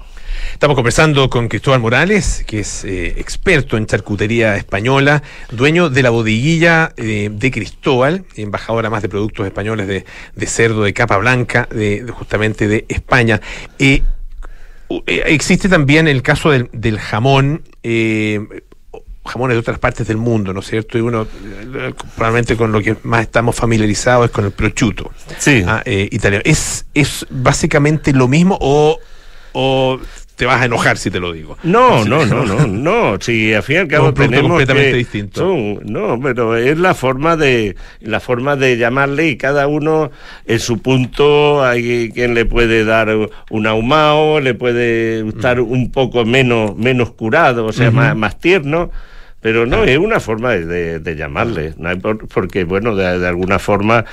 [0.52, 6.10] Estamos conversando con Cristóbal Morales, que es eh, experto en charcutería española, dueño de la
[6.10, 10.04] bodeguilla eh, de Cristóbal, embajadora más de productos españoles de,
[10.34, 13.40] de cerdo de capa blanca, de, de justamente de España.
[13.78, 14.02] Eh,
[15.06, 17.62] existe también el caso del, del jamón
[19.24, 20.98] jamones de otras partes del mundo, ¿no es cierto?
[20.98, 21.26] Y uno,
[22.16, 25.62] probablemente con lo que más estamos familiarizados es con el prosciutto sí.
[25.66, 26.42] ah, eh, italiano.
[26.46, 28.98] ¿Es, ¿Es básicamente lo mismo o,
[29.52, 30.00] o
[30.40, 31.58] te vas a enojar si te lo digo.
[31.64, 33.20] No, no, no, no, no.
[33.20, 35.78] Si al fin y al cabo tenemos completamente distinto.
[35.84, 40.10] No, pero es la forma de la forma de llamarle y cada uno
[40.46, 43.14] en su punto hay quien le puede dar
[43.50, 45.70] un ahumado, le puede gustar mm.
[45.70, 48.90] un poco menos menos curado, o sea, más, más tierno
[49.42, 51.90] pero no, es una forma de, llamarle, ¿no?
[52.32, 54.04] porque bueno, de, alguna forma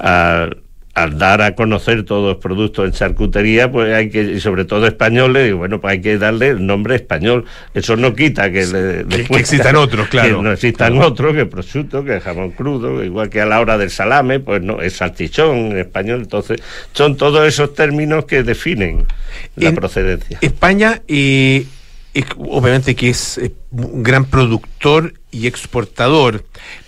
[0.00, 0.63] al,
[0.94, 4.86] al, dar a conocer todos los productos en charcutería, pues hay que, y sobre todo
[4.86, 7.44] españoles, y bueno, pues hay que darle el nombre español.
[7.74, 10.38] Eso no quita que, le, después, que existan otros, claro.
[10.38, 11.08] Que no existan claro.
[11.08, 14.80] otros, que prosciutto, que jamón crudo, igual que a la hora del salame, pues no,
[14.80, 16.20] es salchichón en español.
[16.22, 19.06] Entonces, son todos esos términos que definen
[19.56, 20.38] la en procedencia.
[20.40, 21.56] España y...
[21.56, 21.66] Eh
[22.14, 23.40] es, obviamente que es
[23.72, 26.44] un gran productor y exportador,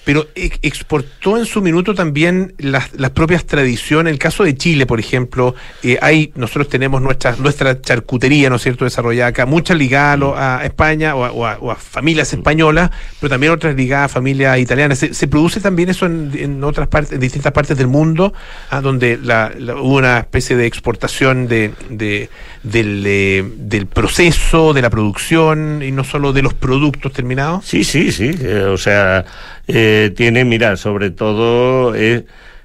[0.07, 0.25] pero
[0.63, 4.11] exportó en su minuto también las, las propias tradiciones.
[4.11, 8.55] En el caso de Chile, por ejemplo, eh, hay nosotros tenemos nuestra, nuestra charcutería, ¿no
[8.55, 12.33] es cierto?, desarrollada acá, muchas ligadas a, España o a, o a- o a familias
[12.33, 12.91] españolas,
[13.21, 14.99] pero también otras ligadas a familias italianas.
[15.01, 18.33] ¿Se, se produce también eso en, en otras partes, en distintas partes del mundo,
[18.71, 22.31] ah, donde la- la- hubo una especie de exportación de, de-
[22.63, 27.65] del, eh, del proceso, de la producción y no solo de los productos terminados?
[27.65, 28.31] Sí, sí, sí.
[28.41, 29.25] eh, o sea,
[29.69, 32.25] eh, tiene, mira, sobre todo, eh,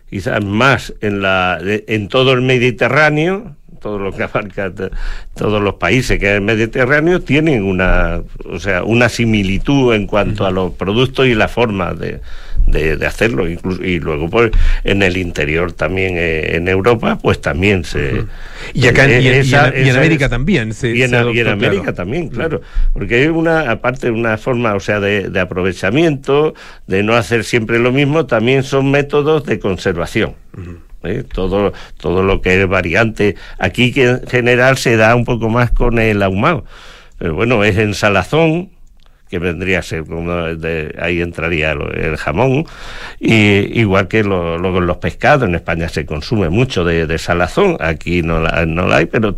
[0.10, 4.72] quizás más en, la, en todo el Mediterráneo, todo lo que abarca
[5.36, 10.46] todos los países que en el Mediterráneo, tienen una, o sea, una similitud en cuanto
[10.46, 12.22] a los productos y la forma de,
[12.68, 13.50] de, de hacerlo.
[13.50, 14.52] Incluso, y luego, pues,
[14.84, 18.24] en el interior también, eh, en Europa, pues también se.
[18.74, 20.74] Y acá en- eh, y en- y en- esa- y en esa América es- también
[20.74, 21.94] se- y en, se y en América claro.
[21.96, 22.62] también, claro.
[22.94, 26.54] Porque es una, aparte, una forma, o sea, de, de aprovechamiento,
[26.88, 30.36] de no hacer siempre lo mismo, también son métodos de conservación.
[31.04, 31.24] ¿eh?
[31.34, 33.36] Todo, todo lo que es variante.
[33.58, 36.64] Aquí que en general se da un poco más con el ahumado.
[37.18, 38.70] Pero bueno, es en salazón,
[39.32, 42.66] que vendría a ser como de, ahí entraría lo- el jamón
[43.20, 47.78] y igual que lo- luego los pescados en España se consume mucho de, de salazón
[47.80, 49.38] aquí no la, no la hay pero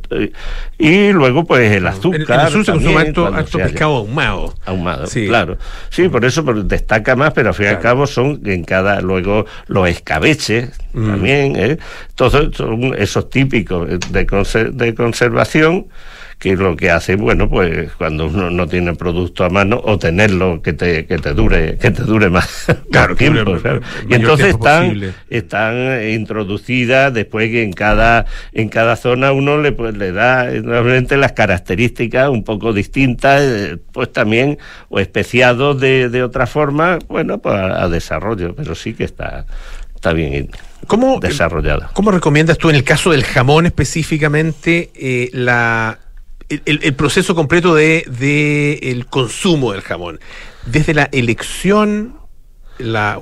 [0.77, 4.55] y luego pues el azúcar En- en el sur se consume harto, pescado ahumado.
[4.65, 5.27] ahumado Sí.
[5.27, 5.57] claro
[5.91, 9.45] sí por eso destaca más pero al fin y al cabo son en cada luego
[9.67, 11.07] los escabeches Mm.
[11.07, 11.77] también ¿eh?
[12.15, 14.25] todos son esos típicos de,
[14.73, 15.87] de conservación
[16.43, 20.61] que lo que hace, bueno, pues cuando uno no tiene producto a mano, o tenerlo
[20.61, 23.61] que te, que te dure, que te dure más, Claro, más que dure tiempo.
[23.61, 23.81] ¿sabes?
[23.81, 25.13] mayor Y entonces tiempo están, posible.
[25.29, 30.51] están eh, introducidas después que en cada, en cada zona uno le, pues, le da
[30.51, 34.57] eh, normalmente las características un poco distintas, eh, pues también,
[34.89, 39.45] o especiados de, de otra forma, bueno, pues a, a desarrollo, pero sí que está,
[39.95, 40.49] está bien
[40.87, 41.89] ¿Cómo, desarrollado.
[41.93, 45.99] ¿Cómo recomiendas tú en el caso del jamón específicamente eh, la,
[46.65, 50.19] el, proceso completo de, de el consumo del jamón?
[50.65, 52.15] Desde la elección,
[52.79, 53.19] la,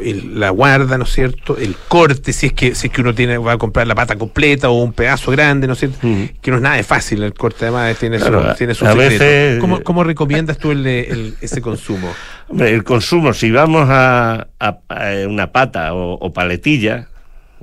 [0.00, 1.56] el- la guarda, ¿no es cierto?
[1.58, 4.16] El corte, si es que si es que uno tiene va a comprar la pata
[4.16, 5.98] completa o un pedazo grande, ¿no es cierto?
[6.40, 9.10] Que no es nada de fácil el corte, además tiene Claro, su, tiene su secreto.
[9.24, 12.12] veces- ¿Cómo, cómo recomiendas tú el, el- ese consumo?
[12.48, 17.08] Hombre, el consumo, si vamos a, a- a una pata o, o paletilla,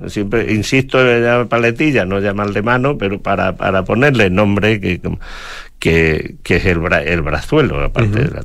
[0.08, 5.00] siempre insisto en llamar paletilla, no llamar de mano, pero para, para ponerle nombre que,
[5.78, 8.44] que, que es el, bra- el brazuelo, aparte de la-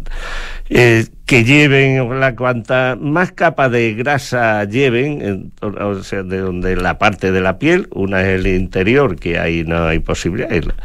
[0.70, 6.76] eh, que lleven la cuanta más capa de grasa lleven, en- o sea, de donde
[6.76, 10.76] la parte de la piel, una es el interior, que ahí no hay posibilidad, la-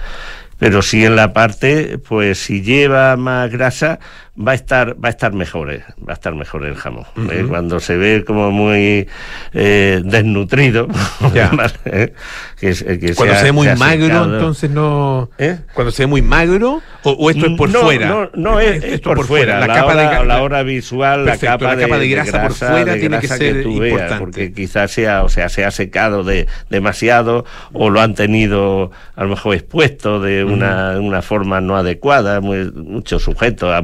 [0.59, 3.99] pero sí en la parte, pues si lleva más grasa,
[4.35, 7.05] va a estar, va a estar mejor, eh, va a estar mejor el jamón.
[7.31, 7.45] ¿eh?
[7.49, 9.07] Cuando se ve como muy
[9.53, 10.89] eh, desnutrido,
[11.35, 11.49] Ya.
[11.51, 11.73] ¿vale?
[11.85, 12.13] ¿Eh?
[12.59, 14.35] que, que Cuando ha- se ve muy magro, secado.
[14.35, 15.31] entonces no.
[15.39, 15.59] ¿Eh?
[15.75, 18.09] Cuando se ve muy magro, o, o esto es por no, fuera.
[18.09, 19.61] No, no es, es por, fuera.
[19.61, 22.95] La, capa de, la, hora visual, Perfecto, la capa, la capa de grasa por fuera
[22.97, 24.15] tiene que ser veas, importante.
[24.19, 29.25] porque quizás sea, o sea, se ha secado de demasiado o lo han tenido a
[29.25, 33.83] lo mejor expuesto de una, una forma no adecuada, muy- mucho sujeto a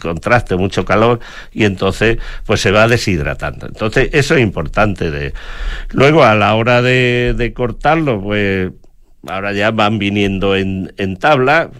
[0.00, 1.20] contraste, mucho calor
[1.52, 3.66] y entonces pues se va deshidratando.
[3.66, 5.10] Entonces eso es importante.
[5.10, 5.32] De...
[5.92, 8.72] Luego a la hora de, de cortarlo, pues
[9.26, 11.70] ahora ya van viniendo en, en tabla,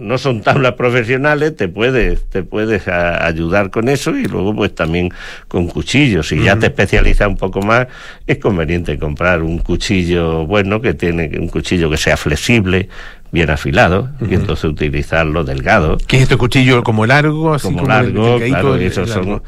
[0.00, 4.74] no son tablas profesionales, te puedes, te puedes a- ayudar con eso y luego pues
[4.74, 5.10] también
[5.48, 6.28] con cuchillos.
[6.28, 7.86] Si ya te especializas un poco más,
[8.26, 12.88] es conveniente comprar un cuchillo bueno que tiene un cuchillo que sea flexible,
[13.30, 15.96] bien afilado, y entonces utilizarlo delgado.
[16.06, 17.54] ¿Qué es este cuchillo como largo?
[17.54, 19.44] Así como, como largo, el claro, esos son largo?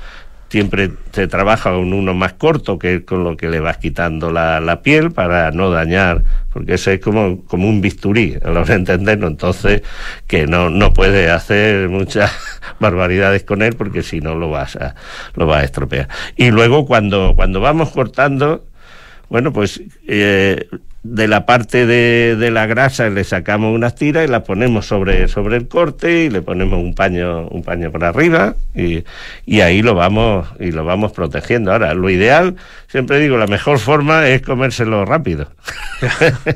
[0.54, 4.60] Siempre se trabaja con uno más corto que con lo que le vas quitando la,
[4.60, 9.12] la piel para no dañar porque eso es como, como un bisturí a hora de
[9.12, 9.82] entonces
[10.28, 12.30] que no, no puedes hacer muchas
[12.78, 14.94] barbaridades con él porque si no lo vas a
[15.34, 16.08] lo vas a estropear.
[16.36, 18.64] Y luego cuando cuando vamos cortando
[19.28, 20.68] bueno, pues eh,
[21.04, 25.28] de la parte de, de la grasa le sacamos unas tiras y las ponemos sobre,
[25.28, 29.04] sobre el corte y le ponemos un paño, un paño por arriba y,
[29.44, 31.72] y ahí lo vamos, y lo vamos protegiendo.
[31.72, 32.56] Ahora, lo ideal,
[32.94, 35.48] siempre digo, la mejor forma es comérselo rápido.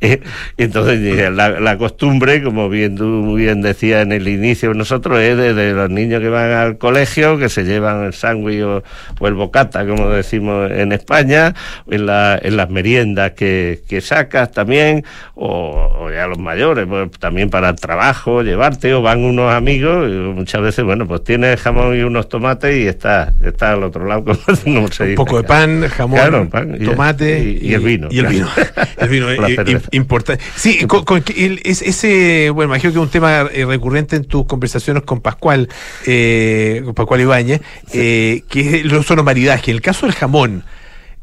[0.00, 0.20] Eh,
[0.58, 5.18] entonces, eh, la, la costumbre, como bien tú muy bien decías en el inicio, nosotros
[5.20, 8.82] es de, los niños que van al colegio, que se llevan el sándwich o,
[9.18, 11.54] o el bocata, como decimos en España,
[11.90, 15.04] en, la, en las meriendas que, que sacas también,
[15.34, 20.06] o, o ya los mayores, pues también para el trabajo, llevarte, o van unos amigos,
[20.08, 24.06] y muchas veces, bueno, pues tienes jamón y unos tomates y está, está al otro
[24.06, 24.24] lado,
[24.64, 25.66] como, se Un poco de acá.
[25.80, 28.08] Pan, jamón, Claro, pan tomate y, y el vino.
[28.10, 28.48] Y el vino.
[28.98, 30.42] El eh, importante.
[30.56, 34.16] Sí, con, con que el- es- ese, bueno, imagino que es un tema eh, recurrente
[34.16, 35.68] en tus conversaciones con Pascual,
[36.06, 37.60] eh, con Pascual Ibáñez,
[37.92, 39.68] eh, que es- son los maridajes.
[39.68, 40.64] En el caso del jamón,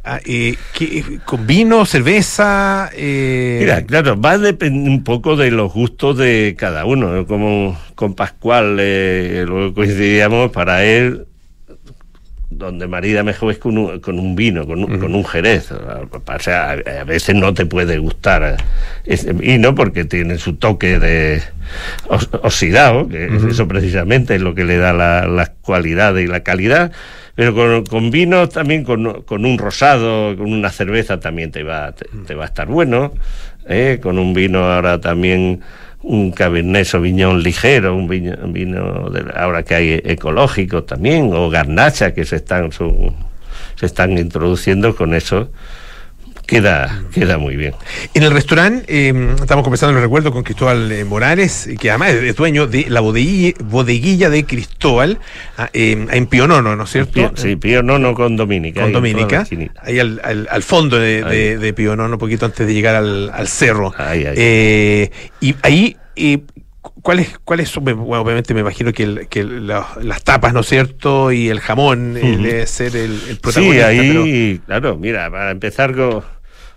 [0.04, 2.90] ah, eh, ¿qué- ¿con vino, cerveza?
[2.94, 7.12] eh, Mira, claro, va a depender un poco de los gustos de cada uno.
[7.14, 7.26] ¿no?
[7.26, 11.26] Como con Pascual, eh, luego coincidíamos, para él,
[12.62, 15.72] donde marida mejor es con un, con un vino, con un, con un jerez.
[15.72, 18.64] O sea, a, a veces no te puede gustar eh,
[19.06, 21.42] ese vino porque tiene su toque de
[22.08, 26.28] os- oxidado, que es eso precisamente es lo que le da la, la cualidad y
[26.28, 26.92] la calidad.
[27.36, 31.94] Pero con, con vino también, con, con un rosado, con una cerveza también te va,
[31.94, 33.14] te, te va a estar bueno.
[33.68, 34.00] ¿eh?
[34.02, 35.62] Con un vino ahora también
[36.04, 42.26] un Cabernet Sauvignon ligero, un vino, de, ahora que hay ecológico también, o garnacha que
[42.26, 45.50] se están, se están introduciendo con eso,
[46.46, 47.74] queda, queda muy bien.
[48.14, 52.36] En el restaurante, eh, estamos conversando, lo recuerdo, con Cristóbal eh, Morales, que además es,
[52.36, 55.20] dueño de la bodeguilla, bodeguilla de Cristóbal,
[55.58, 57.14] ah, eh, en Pionono, ¿no es cierto?
[57.14, 58.82] Pío- sí, Pío Nono con Dominica.
[58.82, 59.46] con Dominica,
[59.82, 61.38] ahí al, al- al fondo de, Ahí.
[61.38, 63.94] de, de Pío Nono, un poquito antes de llegar al, al cerro.
[63.98, 64.34] Ahí, ahí.
[64.38, 66.40] Eh, y ahí, eh,
[67.02, 67.84] ¿cuáles cuáles son?
[67.86, 71.32] Bueno, obviamente me imagino que, el- que la- las tapas, ¿no es cierto?
[71.32, 73.88] Y el jamón eh, debe ser el, el Sí, protagonista.
[73.88, 76.24] ahí, claro, mira, para empezar con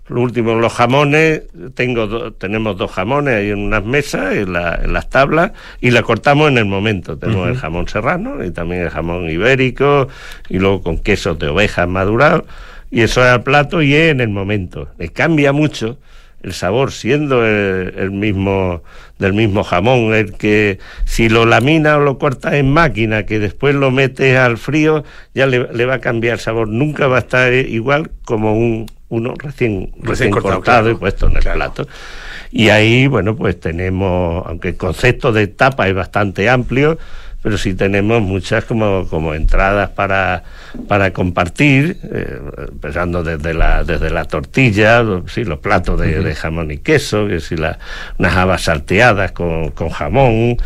[0.07, 4.79] lo último, los jamones, tengo do- tenemos dos jamones ahí en unas mesas, en, la-
[4.83, 5.51] en las tablas,
[5.81, 7.17] y la cortamos en el momento.
[7.17, 10.07] Tenemos el jamón serrano y también el jamón ibérico,
[10.47, 12.43] y luego con quesos de ovejas madurados,
[12.91, 14.89] y eso es al plato y es en el momento.
[14.99, 15.97] Le cambia mucho
[16.45, 18.83] el sabor, siendo el, el mismo
[19.17, 23.73] del mismo jamón, el que si lo laminas o lo cortas en máquina, que después
[23.73, 26.67] lo metes al frío, ya le, le va a cambiar el sabor.
[26.67, 30.95] Nunca va a estar igual como un uno recién, recién, cortado, cortado, claro.
[30.95, 31.87] y puesto en el plato.
[32.51, 36.97] Y ahí, bueno, pues tenemos, aunque el concepto de tapa es bastante amplio,
[37.45, 40.41] pero sí tenemos muchas como, como entradas para,
[40.87, 42.39] para compartir, eh,
[42.69, 47.27] empezando desde la, desde la tortilla, lo- sí, los platos de, de jamón y queso,
[47.27, 47.77] que si la,
[48.17, 50.57] unas habas salteadas con, con jamón,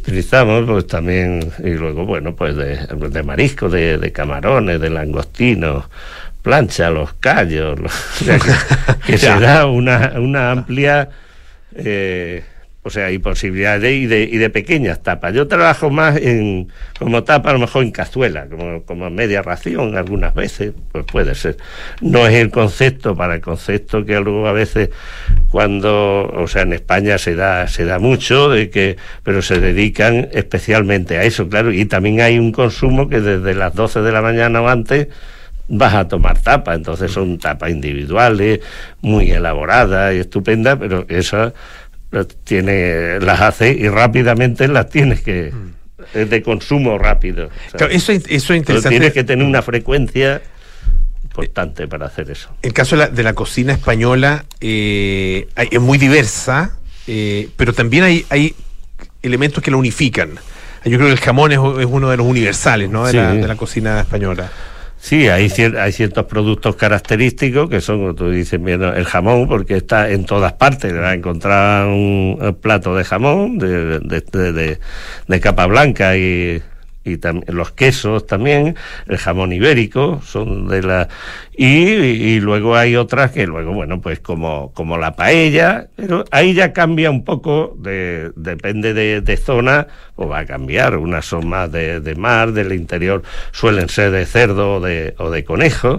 [0.00, 5.84] utilizamos pues también, y luego, bueno, pues de, de marisco, de, de camarones, de langostinos,
[6.40, 11.10] plancha, los callos, los- o sea, que, que se da una, una amplia
[11.76, 12.44] eh,
[12.86, 15.32] o sea, y posibilidades y de, y de pequeñas tapas.
[15.32, 16.68] Yo trabajo más en
[16.98, 21.34] como tapa, a lo mejor en cazuela, como, como media ración algunas veces, pues puede
[21.34, 21.56] ser.
[22.02, 24.90] No es el concepto para el concepto que luego a veces
[25.50, 30.28] cuando, o sea, en España se da, se da mucho, de que, pero se dedican
[30.32, 34.20] especialmente a eso, claro, y también hay un consumo que desde las 12 de la
[34.20, 35.08] mañana o antes
[35.68, 38.60] vas a tomar tapa, entonces son tapas individuales,
[39.00, 41.54] muy elaboradas y estupendas, pero esas
[42.22, 45.52] tiene, las hace y rápidamente las tienes que
[46.12, 47.48] es de consumo rápido.
[47.90, 48.88] eso, es- es Pero interesante.
[48.90, 50.40] tienes que tener una frecuencia
[51.22, 52.50] importante para hacer eso.
[52.62, 58.04] El caso de la, de la cocina española eh, es muy diversa, eh, pero también
[58.04, 58.54] hay, hay
[59.22, 60.30] elementos que la unifican.
[60.84, 63.04] Yo creo que el jamón es, es uno de los universales ¿no?
[63.06, 63.16] de, Sí.
[63.16, 64.50] la, de la cocina española.
[65.04, 69.76] Sí, hay, cier- hay ciertos productos característicos que son, como tú dices, el jamón, porque
[69.76, 70.94] está en todas partes.
[70.94, 74.78] Va a encontrar un, plato de jamón de- de-
[75.28, 76.62] de capa blanca y,
[77.04, 78.76] y tam- los quesos también,
[79.08, 81.08] el jamón ibérico, son de la.
[81.56, 86.54] Y, y luego hay otras que luego, bueno, pues como, como la paella, pero ahí
[86.54, 89.86] ya cambia un poco, de, depende de, de zona,
[90.16, 90.96] o va a cambiar.
[90.96, 95.30] Unas son más de, de mar, del interior suelen ser de cerdo o de, o
[95.30, 95.98] de conejo,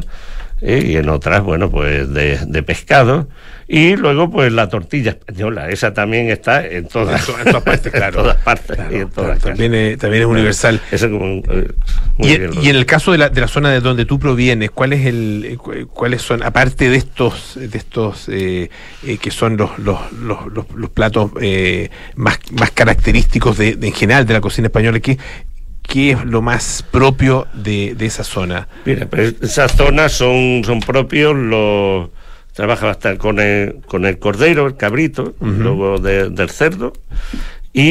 [0.61, 0.83] ¿eh?
[0.85, 3.27] y en otras, bueno, pues de, de pescado.
[3.67, 8.19] Y luego, pues la tortilla española, esa también está en todas, En partes, claro.
[8.19, 10.79] en todas partes y en todas También es, también es universal.
[10.91, 11.71] Eso como, eh,
[12.17, 14.19] muy Y, bien, y en el caso de la, de la zona de donde tú
[14.19, 18.69] provienes, ¿cuál es el, cu- cuáles son, aparte de estos, de estos eh,
[19.03, 23.87] eh, que son los, los, los, los- los platos eh, más, más característicos de, de
[23.87, 25.17] en general de la cocina española, ¿qué,
[25.81, 28.67] qué es lo más propio de, de esa zona?
[28.85, 32.09] Mira, pues esas zonas son, son propios los
[32.55, 36.93] trabaja bastante con el, con el cordero, el cabrito, luego de- del cerdo,
[37.73, 37.81] y,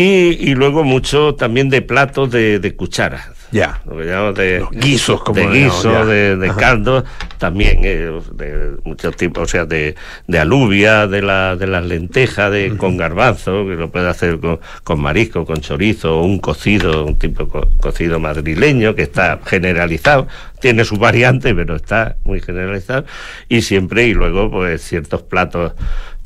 [0.51, 3.33] y luego mucho también de platos de, de cuchara.
[3.55, 3.81] Ya.
[3.87, 7.05] Lo que llamamos de Los guisos, como de guiso, llamamos, de, de caldo,
[7.39, 9.95] también eh, de muchos tipos, o sea, de,
[10.27, 14.59] de alubia, de, la, de las lentejas, de, con garbanzo, que lo puede hacer con,
[14.83, 20.27] con marisco, con chorizo, o un cocido, un tipo co- cocido madrileño, que está generalizado,
[20.61, 23.05] tiene sus variantes, pero está muy generalizado,
[23.49, 25.75] y siempre, y luego, pues, ciertos platos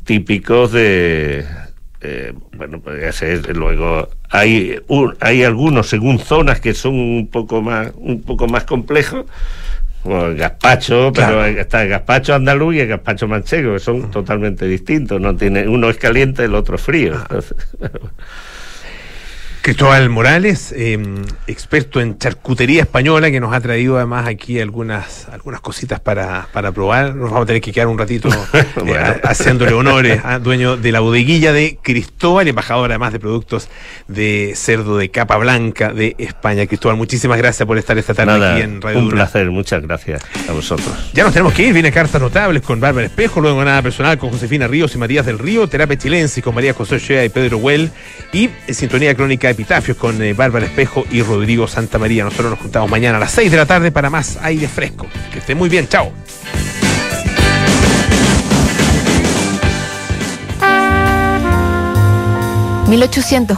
[0.03, 1.45] típicos de
[2.01, 7.61] eh, bueno podría ser luego hay un- hay algunos según zonas que son un poco
[7.61, 9.25] más un poco más complejos
[10.03, 14.65] como el gazpacho, pero está el gazpacho andaluz y el gazpacho manchego, que son totalmente
[14.65, 15.19] distintos.
[15.19, 17.15] No tiene, uno es caliente, el otro frío.
[17.15, 17.57] Entonces,
[19.73, 20.97] Cristóbal Morales, eh,
[21.45, 26.71] experto en charcutería española, que nos ha traído además aquí algunas, algunas cositas para, para
[26.71, 27.13] probar.
[27.13, 28.95] Nos vamos a tener que quedar un ratito eh, Bueno.
[28.99, 33.69] ha- haciéndole honores a dueño de la bodeguilla de Cristóbal embajador además de productos
[34.07, 36.65] de cerdo de capa blanca de España.
[36.65, 40.23] Cristóbal, muchísimas gracias por estar esta tarde nada, aquí en Radio un placer, muchas gracias
[40.49, 41.11] a vosotros.
[41.13, 44.31] Ya nos tenemos que ir, viene Cartas Notables con Bárbara Espejo, luego Nada Personal con
[44.31, 47.91] Josefina Ríos y Matías del Río, Terapia Chilense con María José Ochoa y Pedro Huel,
[48.33, 49.49] y Sintonía Crónica
[49.97, 52.23] Con eh, Bárbara Espejo y Rodrigo Santa María.
[52.23, 55.07] Nosotros nos juntamos mañana a las 6 de la tarde para más aire fresco.
[55.31, 56.11] Que esté muy bien, chao.
[62.87, 63.57] ¿1840